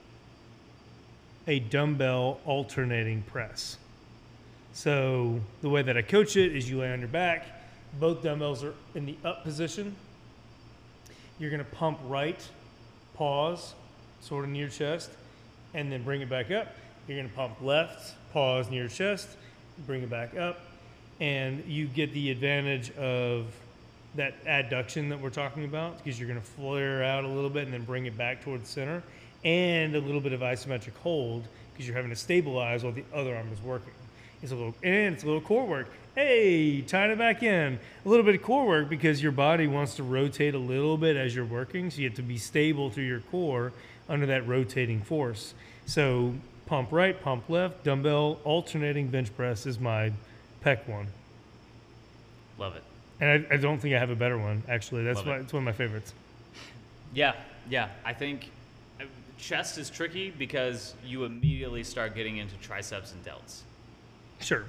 [1.46, 3.76] a dumbbell alternating press.
[4.72, 7.44] So the way that I coach it is you lay on your back,
[8.00, 9.94] both dumbbells are in the up position.
[11.38, 12.40] You're going to pump right,
[13.14, 13.74] pause,
[14.20, 15.10] sort of near chest,
[15.78, 16.74] and then bring it back up.
[17.06, 19.28] You're to pump left, pause near your chest,
[19.86, 20.60] bring it back up,
[21.20, 23.46] and you get the advantage of
[24.16, 27.72] that adduction that we're talking about because you're to flare out a little bit and
[27.72, 29.02] then bring it back towards center,
[29.44, 33.36] and a little bit of isometric hold because you're having to stabilize while the other
[33.36, 33.92] arm is working.
[34.42, 35.88] It's a little and it's a little core work.
[36.14, 37.78] Hey, tying it back in.
[38.04, 41.16] A little bit of core work because your body wants to rotate a little bit
[41.16, 43.72] as you're working, so you have to be stable through your core
[44.08, 45.54] under that rotating force.
[45.88, 46.34] So
[46.66, 50.12] pump right, pump left, dumbbell alternating bench press is my
[50.62, 51.06] pec one.
[52.58, 52.82] Love it.
[53.20, 55.02] And I, I don't think I have a better one actually.
[55.02, 55.40] That's Love my, it.
[55.40, 56.12] it's one of my favorites.
[57.14, 57.32] Yeah,
[57.70, 57.88] yeah.
[58.04, 58.50] I think
[59.38, 63.60] chest is tricky because you immediately start getting into triceps and delts.
[64.40, 64.66] Sure.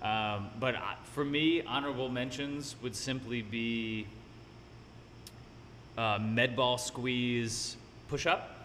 [0.00, 0.74] Um, but
[1.12, 4.06] for me, honorable mentions would simply be
[5.98, 7.76] uh, med ball squeeze
[8.08, 8.61] push up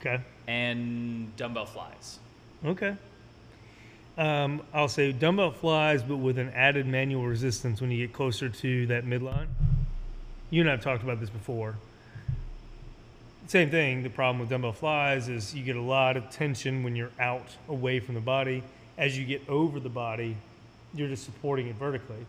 [0.00, 0.20] Okay.
[0.46, 2.18] and dumbbell flies.
[2.64, 2.96] Okay.
[4.16, 8.48] Um, I'll say dumbbell flies, but with an added manual resistance when you get closer
[8.48, 9.46] to that midline.
[10.50, 11.76] You and I have talked about this before.
[13.46, 14.02] same thing.
[14.02, 17.56] The problem with dumbbell flies is you get a lot of tension when you're out
[17.68, 18.62] away from the body.
[18.98, 20.36] As you get over the body,
[20.94, 22.26] you're just supporting it vertically.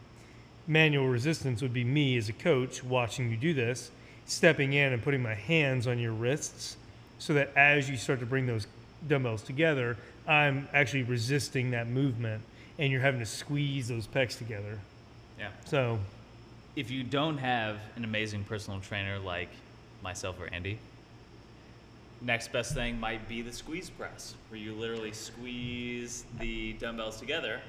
[0.68, 3.92] Manual resistance would be me as a coach watching you do this,
[4.26, 6.78] stepping in and putting my hands on your wrists
[7.22, 8.66] so that as you start to bring those
[9.08, 9.96] dumbbells together,
[10.28, 12.42] I'm actually resisting that movement
[12.80, 14.80] and you're having to squeeze those pecs together.
[15.38, 15.50] Yeah.
[15.66, 16.00] So,
[16.76, 19.50] If you don't have an amazing personal trainer like
[20.02, 20.80] myself or Andy,
[22.22, 27.62] next best thing might be the squeeze press, where you literally squeeze the dumbbells together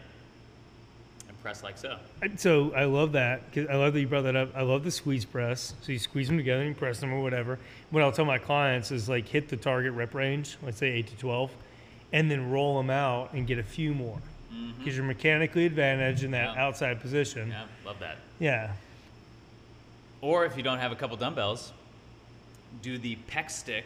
[1.42, 1.96] press like so.
[2.22, 3.52] I- so I love that.
[3.52, 4.50] 'cause I love that you brought that up.
[4.56, 5.74] I love the squeeze press.
[5.82, 7.58] So you squeeze them together and you press them or whatever.
[7.90, 11.08] What I'll tell my clients is like hit the target rep range, let's say eight
[11.08, 11.50] to twelve,
[12.12, 14.18] and then roll them out and get a few more
[14.78, 16.62] because you're mechanically advantaged in that Yeah.
[16.64, 17.50] outside position.
[17.50, 18.16] Yeah, love that.
[18.38, 18.72] Yeah.
[20.20, 21.72] Or if you don't have a couple dumbbells,
[22.82, 23.84] do the pec stick,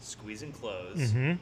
[0.00, 1.32] squeeze and close, Mm-hmm.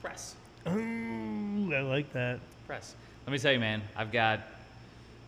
[0.00, 0.34] press,
[0.66, 2.40] Ooh, I like that.
[2.66, 2.94] press.
[3.26, 4.40] Let me tell you, man, I've got,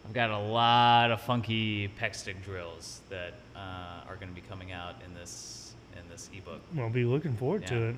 [0.06, 4.42] I've got a lot of funky pec stick drills that uh, are going to be
[4.42, 6.60] coming out in this in this ebook.
[6.78, 7.96] I'll be looking forward to it.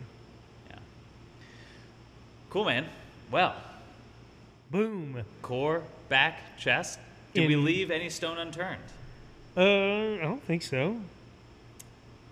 [0.71, 0.77] Yeah.
[2.51, 2.87] Cool, man.
[3.31, 3.55] Well,
[4.71, 5.23] Boom.
[5.43, 6.99] core, back, chest.
[7.35, 8.81] Did we leave any stone unturned?
[9.57, 10.97] Uh, I don't think so.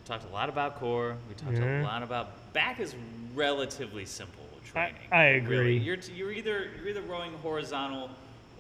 [0.05, 1.16] Talked a lot about core.
[1.29, 1.83] We talked Yeah.
[1.83, 2.95] a lot about back is
[3.35, 4.95] relatively simple I- training.
[5.11, 5.37] I Really.
[5.39, 5.79] agree.
[5.79, 8.11] You're, t- you're either you're either rowing horizontal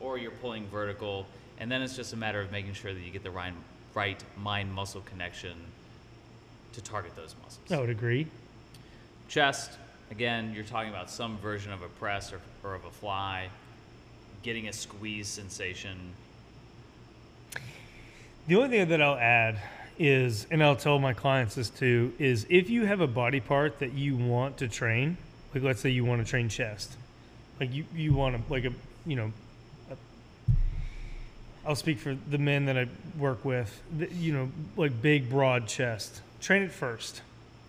[0.00, 1.26] or you're pulling vertical,
[1.58, 3.52] and then it's just a matter of making sure that you get the right,
[3.94, 5.56] right mind muscle connection
[6.72, 7.70] to target those muscles.
[7.70, 8.26] I would agree.
[9.28, 9.72] Chest,
[10.10, 13.48] again, you're talking about some version of a press or, or of a fly,
[14.42, 15.96] getting a squeeze sensation.
[18.46, 19.58] The only thing that I'll add
[19.98, 23.78] is, and I'll tell my clients this too, is if you have a body part
[23.78, 25.16] that you want to train,
[25.54, 26.96] like let's say you want to train chest,
[27.60, 28.72] like you, you want to, like a,
[29.06, 29.32] you know,
[31.66, 32.86] I'll speak for the men that I
[33.18, 36.20] work with, you know, like big, broad chest.
[36.40, 37.22] Train it first.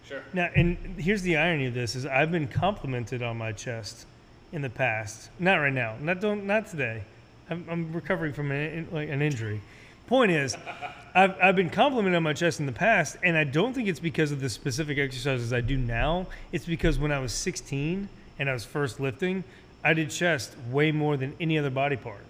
[0.07, 0.21] Sure.
[0.33, 4.05] Now, and here's the irony of this: is I've been complimented on my chest
[4.51, 5.29] in the past.
[5.39, 5.95] Not right now.
[5.99, 6.45] Not don't.
[6.45, 7.03] Not today.
[7.49, 9.61] I'm, I'm recovering from an, like an injury.
[10.07, 10.57] Point is,
[11.15, 13.99] I've, I've been complimented on my chest in the past, and I don't think it's
[13.99, 16.27] because of the specific exercises I do now.
[16.51, 19.43] It's because when I was 16 and I was first lifting,
[19.83, 22.25] I did chest way more than any other body part.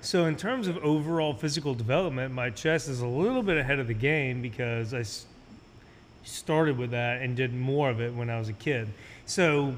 [0.00, 3.88] So in terms of overall physical development, my chest is a little bit ahead of
[3.88, 5.04] the game because I
[6.24, 8.88] started with that and did more of it when I was a kid.
[9.26, 9.74] So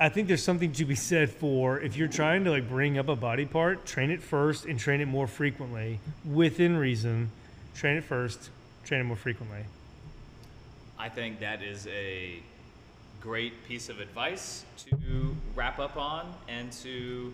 [0.00, 3.08] I think there's something to be said for if you're trying to like bring up
[3.08, 7.30] a body part, train it first and train it more frequently within reason.
[7.74, 8.50] Train it first,
[8.84, 9.64] train it more frequently.
[10.98, 12.40] I think that is a
[13.20, 17.32] great piece of advice to wrap up on and to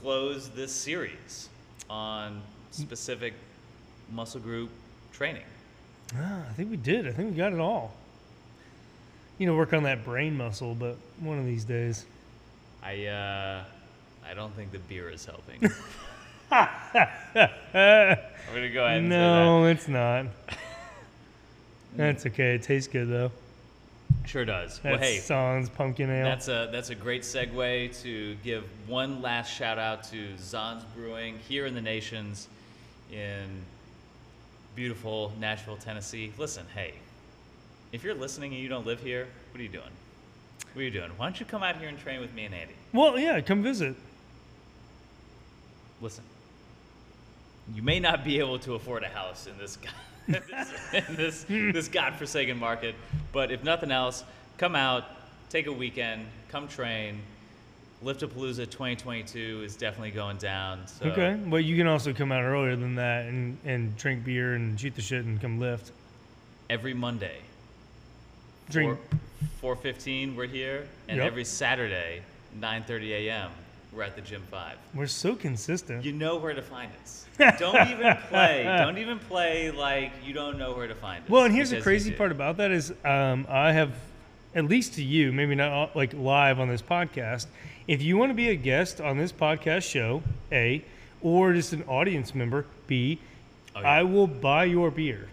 [0.00, 1.48] close this series
[1.90, 2.40] on
[2.70, 3.34] specific
[4.12, 4.70] muscle group
[5.12, 5.42] training.
[6.16, 7.06] Ah, I think we did.
[7.06, 7.94] I think we got it all.
[9.38, 12.06] You know, work on that brain muscle, but one of these days.
[12.82, 13.64] I uh,
[14.28, 15.60] I don't think the beer is helping.
[16.50, 16.68] I'm
[17.32, 20.26] gonna go ahead and no, it's not.
[21.96, 22.54] That's okay.
[22.54, 23.30] It tastes good though.
[24.08, 24.28] That.
[24.28, 24.80] Sure does.
[24.80, 26.24] That's well, hey, Czann's pumpkin ale.
[26.24, 31.38] That's a that's a great segue to give one last shout out to Czann's Brewing
[31.48, 32.48] here in the nations
[33.10, 33.46] in
[34.74, 36.32] beautiful Nashville, Tennessee.
[36.38, 36.94] Listen, hey,
[37.90, 39.90] if you're listening and you don't live here, what are you doing?
[40.72, 41.10] What are you doing?
[41.16, 42.74] Why don't you come out here and train with me and Andy?
[42.92, 43.96] well, yeah, come visit.
[46.00, 46.22] Listen,
[47.74, 49.92] you may not be able to afford a house in this this,
[50.28, 52.94] in this, this godforsaken market,
[53.32, 54.24] but if nothing else,
[54.58, 55.04] come out,
[55.50, 57.20] take a weekend, come train.
[58.04, 60.86] Liftapalooza 2022 is definitely going down.
[60.86, 64.54] So Okay, but you can also come out earlier than that and, and drink beer
[64.54, 65.90] and shoot the shit and come lift.
[66.70, 67.38] every Monday,
[68.70, 68.98] Drink.
[69.60, 71.26] 4, 4:15 we're here, and Yep.
[71.26, 72.22] every Saturday
[72.60, 73.50] 9:30 a.m.
[73.92, 74.76] we're at the Gym Five.
[74.94, 76.04] We're so consistent.
[76.04, 77.26] You know where to find us.
[77.58, 78.64] don't even play.
[78.64, 81.30] Don't even play like you don't know where to find us.
[81.30, 83.92] Well, and here's the crazy part about that is um, I have,
[84.54, 87.46] at least to you, maybe not like live on this podcast.
[87.86, 90.22] If you want to be a guest on this podcast show,
[90.52, 90.84] A,
[91.22, 93.18] or just an audience member, B,
[93.76, 93.90] Oh, yeah.
[93.90, 95.28] I will buy your beer.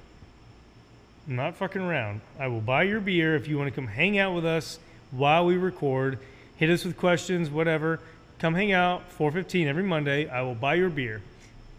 [1.28, 2.22] I'm not fucking around.
[2.40, 4.78] I will buy your beer if you want to come hang out with us
[5.10, 6.20] while we record.
[6.58, 8.00] Hit us with questions, whatever.
[8.46, 10.30] Come hang out 4:15 every Monday.
[10.30, 11.24] I will buy your beer.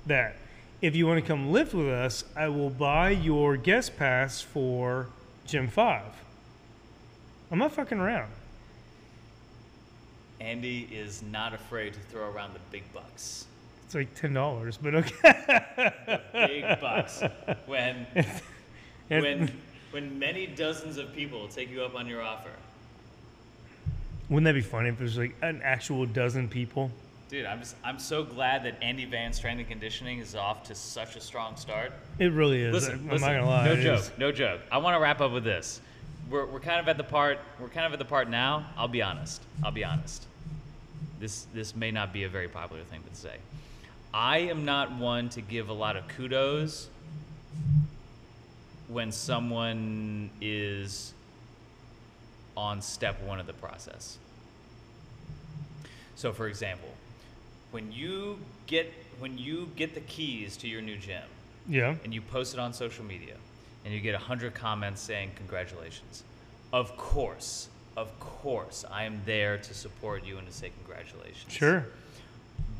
[0.06, 0.34] That.
[0.82, 5.06] If you want to come lift with us, I will buy your guest pass for
[5.46, 6.02] Gym 5.
[7.52, 8.32] I'm not fucking around.
[10.40, 13.46] Andy is not afraid to throw around the big bucks.
[13.84, 16.24] It's like $10, but okay.
[16.32, 17.22] Big bucks.
[17.66, 18.08] When
[19.06, 19.52] when
[19.92, 22.50] when many dozens of people take you up on your offer.
[24.28, 26.90] Wouldn't that be funny if there's like an actual dozen people?
[27.28, 30.74] Dude, I'm just I'm so glad that Andy Van Strength and Conditioning is off to
[30.74, 31.92] such a strong start.
[32.18, 32.72] It really is.
[32.72, 33.64] Listen, I'm listen, not gonna lie.
[33.64, 34.10] no it joke, is.
[34.18, 34.60] no joke.
[34.70, 35.80] I want to wrap up with this.
[36.30, 37.38] We're, we're kind of at the part.
[37.60, 38.66] We're kind of at the part now.
[38.76, 39.42] I'll be honest.
[39.64, 40.26] I'll be honest.
[41.20, 43.36] This this may not be a very popular thing to say.
[44.12, 46.88] I am not one to give a lot of kudos
[48.88, 51.12] when someone is
[52.56, 54.18] on step one of the process.
[56.14, 56.88] So, for example,
[57.70, 61.22] when you get when you get the keys to your new gym,
[61.68, 61.94] Yeah.
[62.04, 63.34] and you post it on social media
[63.84, 66.22] and you get 100 comments saying congratulations
[66.72, 71.86] of course of course i am there to support you and to say congratulations Sure.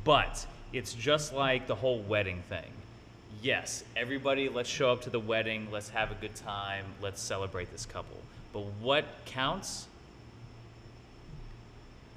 [0.05, 2.71] but it's just like the whole wedding thing
[3.43, 5.69] yes everybody let's show up to the wedding.
[5.71, 6.85] Let's have a good time.
[7.01, 8.19] Let's celebrate this couple.
[8.53, 9.87] But what counts?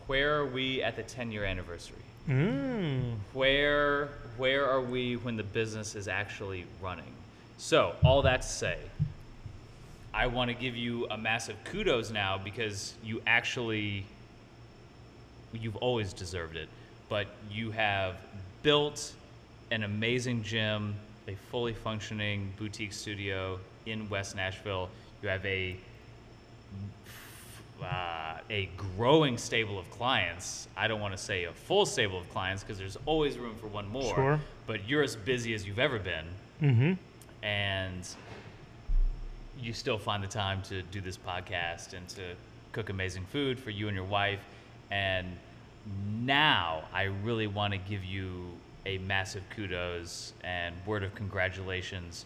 [0.07, 1.97] Where are we at the 10 year anniversary?
[2.27, 3.15] Mm.
[3.33, 7.13] where where are we when the business is actually running?
[7.57, 8.77] So all that to say
[10.13, 14.05] i want to give you a massive kudos now because you actually
[15.53, 16.69] you've always deserved it.
[17.07, 18.15] But you have
[18.63, 19.13] built
[19.71, 20.95] an amazing gym
[21.27, 24.89] a fully functioning boutique studio in west nashville
[25.21, 25.75] you have a
[27.81, 30.67] uh, a growing stable of clients.
[30.75, 33.67] I don't want to say a full stable of clients because there's always room for
[33.67, 34.13] one more.
[34.15, 34.39] Sure.
[34.67, 36.25] But you're as busy as you've ever been,
[36.61, 36.93] Mm-hmm.
[37.45, 38.07] and
[39.61, 42.21] you still find the time to do this podcast and to
[42.73, 44.41] cook amazing food for you and your wife.
[44.91, 45.27] And
[46.21, 48.45] now I really want to give you
[48.89, 52.25] a massive kudos and word of congratulations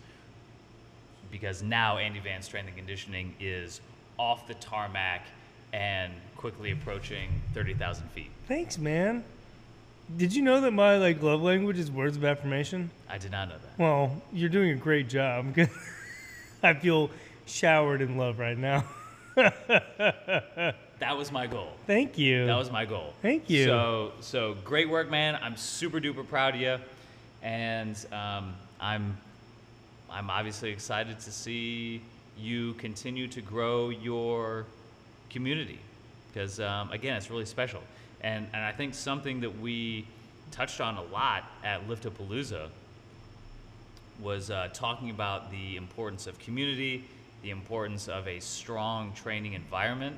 [1.29, 3.81] because now Andy Van Strength and Conditioning is
[4.17, 5.25] off the tarmac
[5.73, 8.29] and quickly approaching 30,000 feet.
[8.47, 9.25] Thanks, man.
[10.15, 12.91] Did you know that my like love language is words of affirmation?
[13.09, 13.79] I did not know that.
[13.79, 15.57] Well, you're doing a great job.
[16.63, 17.09] I feel
[17.45, 18.85] showered in love right now.
[20.99, 21.69] That was my goal.
[21.85, 22.45] Thank you.
[22.45, 23.13] That was my goal.
[23.21, 23.65] Thank you.
[23.65, 25.37] So, so great work, man.
[25.41, 26.77] I'm super duper proud of you,
[27.41, 29.17] and um, I'm,
[30.09, 32.01] I'm obviously excited to see
[32.37, 34.65] you continue to grow your
[35.29, 35.79] community,
[36.31, 37.81] because um, again, it's really special,
[38.21, 40.07] and and I think something that we
[40.51, 42.69] touched on a lot at Liftapalooza
[44.21, 47.03] was uh, talking about the importance of community,
[47.41, 50.15] the importance of a strong training environment,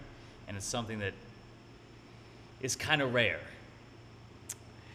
[0.47, 1.13] and it's something that
[2.61, 3.39] is kind of rare.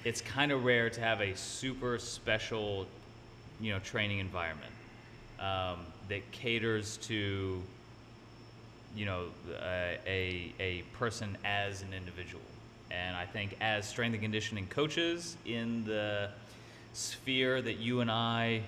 [0.05, 2.86] It's kind of rare to have a super special,
[3.61, 4.72] you know, training environment
[5.38, 7.62] um, that caters to,
[8.96, 9.26] you know,
[9.62, 12.42] a a person as an individual.
[12.90, 16.30] And I think as strength and conditioning coaches in the
[16.92, 18.62] sphere that you and I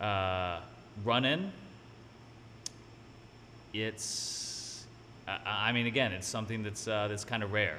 [0.00, 0.60] uh,
[1.04, 1.52] run in,
[3.72, 4.53] it's
[5.26, 7.78] I, I mean again it's something that's uh, that's kind of rare.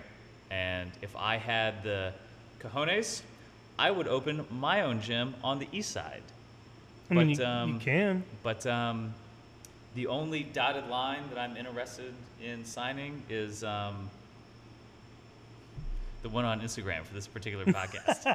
[0.52, 2.14] And if i had the
[2.60, 3.22] cojones
[3.78, 6.22] i would open my own gym on the east side.
[7.10, 8.24] I mean, but, you, um, you can.
[8.42, 9.14] but um,
[9.96, 14.10] the only dotted line that i'm interested in signing is um,
[16.22, 18.26] the one on instagram for this particular podcast.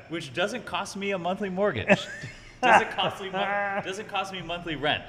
[0.08, 2.06] Which doesn't cost me a monthly mortgage.
[2.60, 5.04] Doesn't cost me doesn't cost me monthly rent.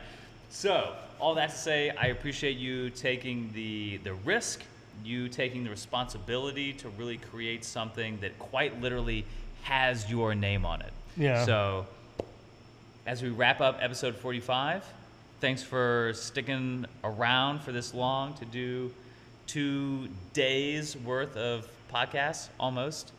[0.51, 4.61] So all that to say i appreciate you taking the the risk
[5.03, 9.25] you taking the responsibility to really create something that quite literally
[9.63, 11.45] has your name on it Yeah.
[11.45, 11.85] so
[13.05, 14.83] as we wrap up episode 45
[15.41, 18.91] thanks for sticking around for this long to do
[19.47, 23.11] two days worth of podcasts almost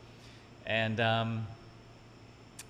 [0.65, 1.45] and um,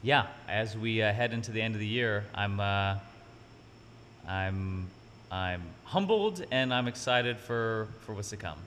[0.03, 2.95] yeah as we uh, head into the end of the year i'm uh,
[4.27, 4.87] i'm
[5.31, 8.57] i'm humbled and i'm excited for for what's to come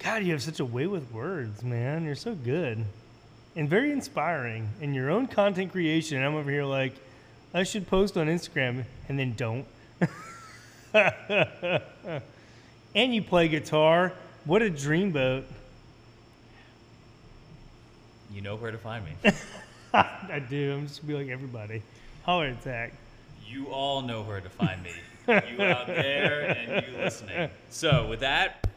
[0.00, 2.04] God, you have such a way with words, man.
[2.04, 2.84] You're so good
[3.56, 6.22] and very inspiring in your own content creation.
[6.22, 6.94] I'm over here like,
[7.52, 9.64] I should post on Instagram and then don't.
[12.94, 14.12] and you play guitar.
[14.44, 15.44] What a dreamboat.
[18.32, 19.12] you know where to find me
[19.94, 20.74] I do.
[20.74, 21.82] I'm just gonna be like everybody.
[22.24, 22.92] Holler at Zach.
[23.46, 24.92] You all know where to find me.
[25.28, 27.50] you out there and you listening.
[27.70, 28.68] So, with that,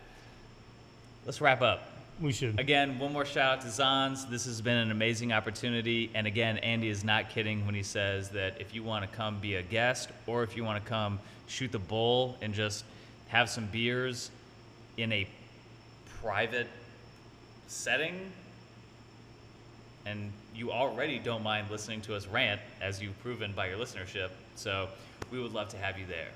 [1.26, 1.92] let's wrap up.
[2.20, 2.60] We should.
[2.60, 4.26] Again, one more shout out to Czann's.
[4.26, 6.10] This has been an amazing opportunity.
[6.16, 9.40] And again, Andy is not kidding when he says that if you want to come
[9.40, 12.86] be a guest or if you want to come shoot the bull and just
[13.28, 14.32] have some beers
[14.98, 15.28] in a
[16.22, 16.68] private
[17.68, 18.32] setting,
[20.08, 24.30] and you already don't mind listening to us rant, as you've proven by your listenership.
[24.58, 24.90] So
[25.32, 26.30] we would love to have you there.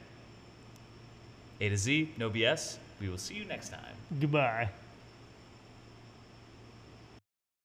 [1.59, 2.77] A to Z, no BS.
[3.01, 3.95] We will see you next time.
[4.19, 4.69] Goodbye.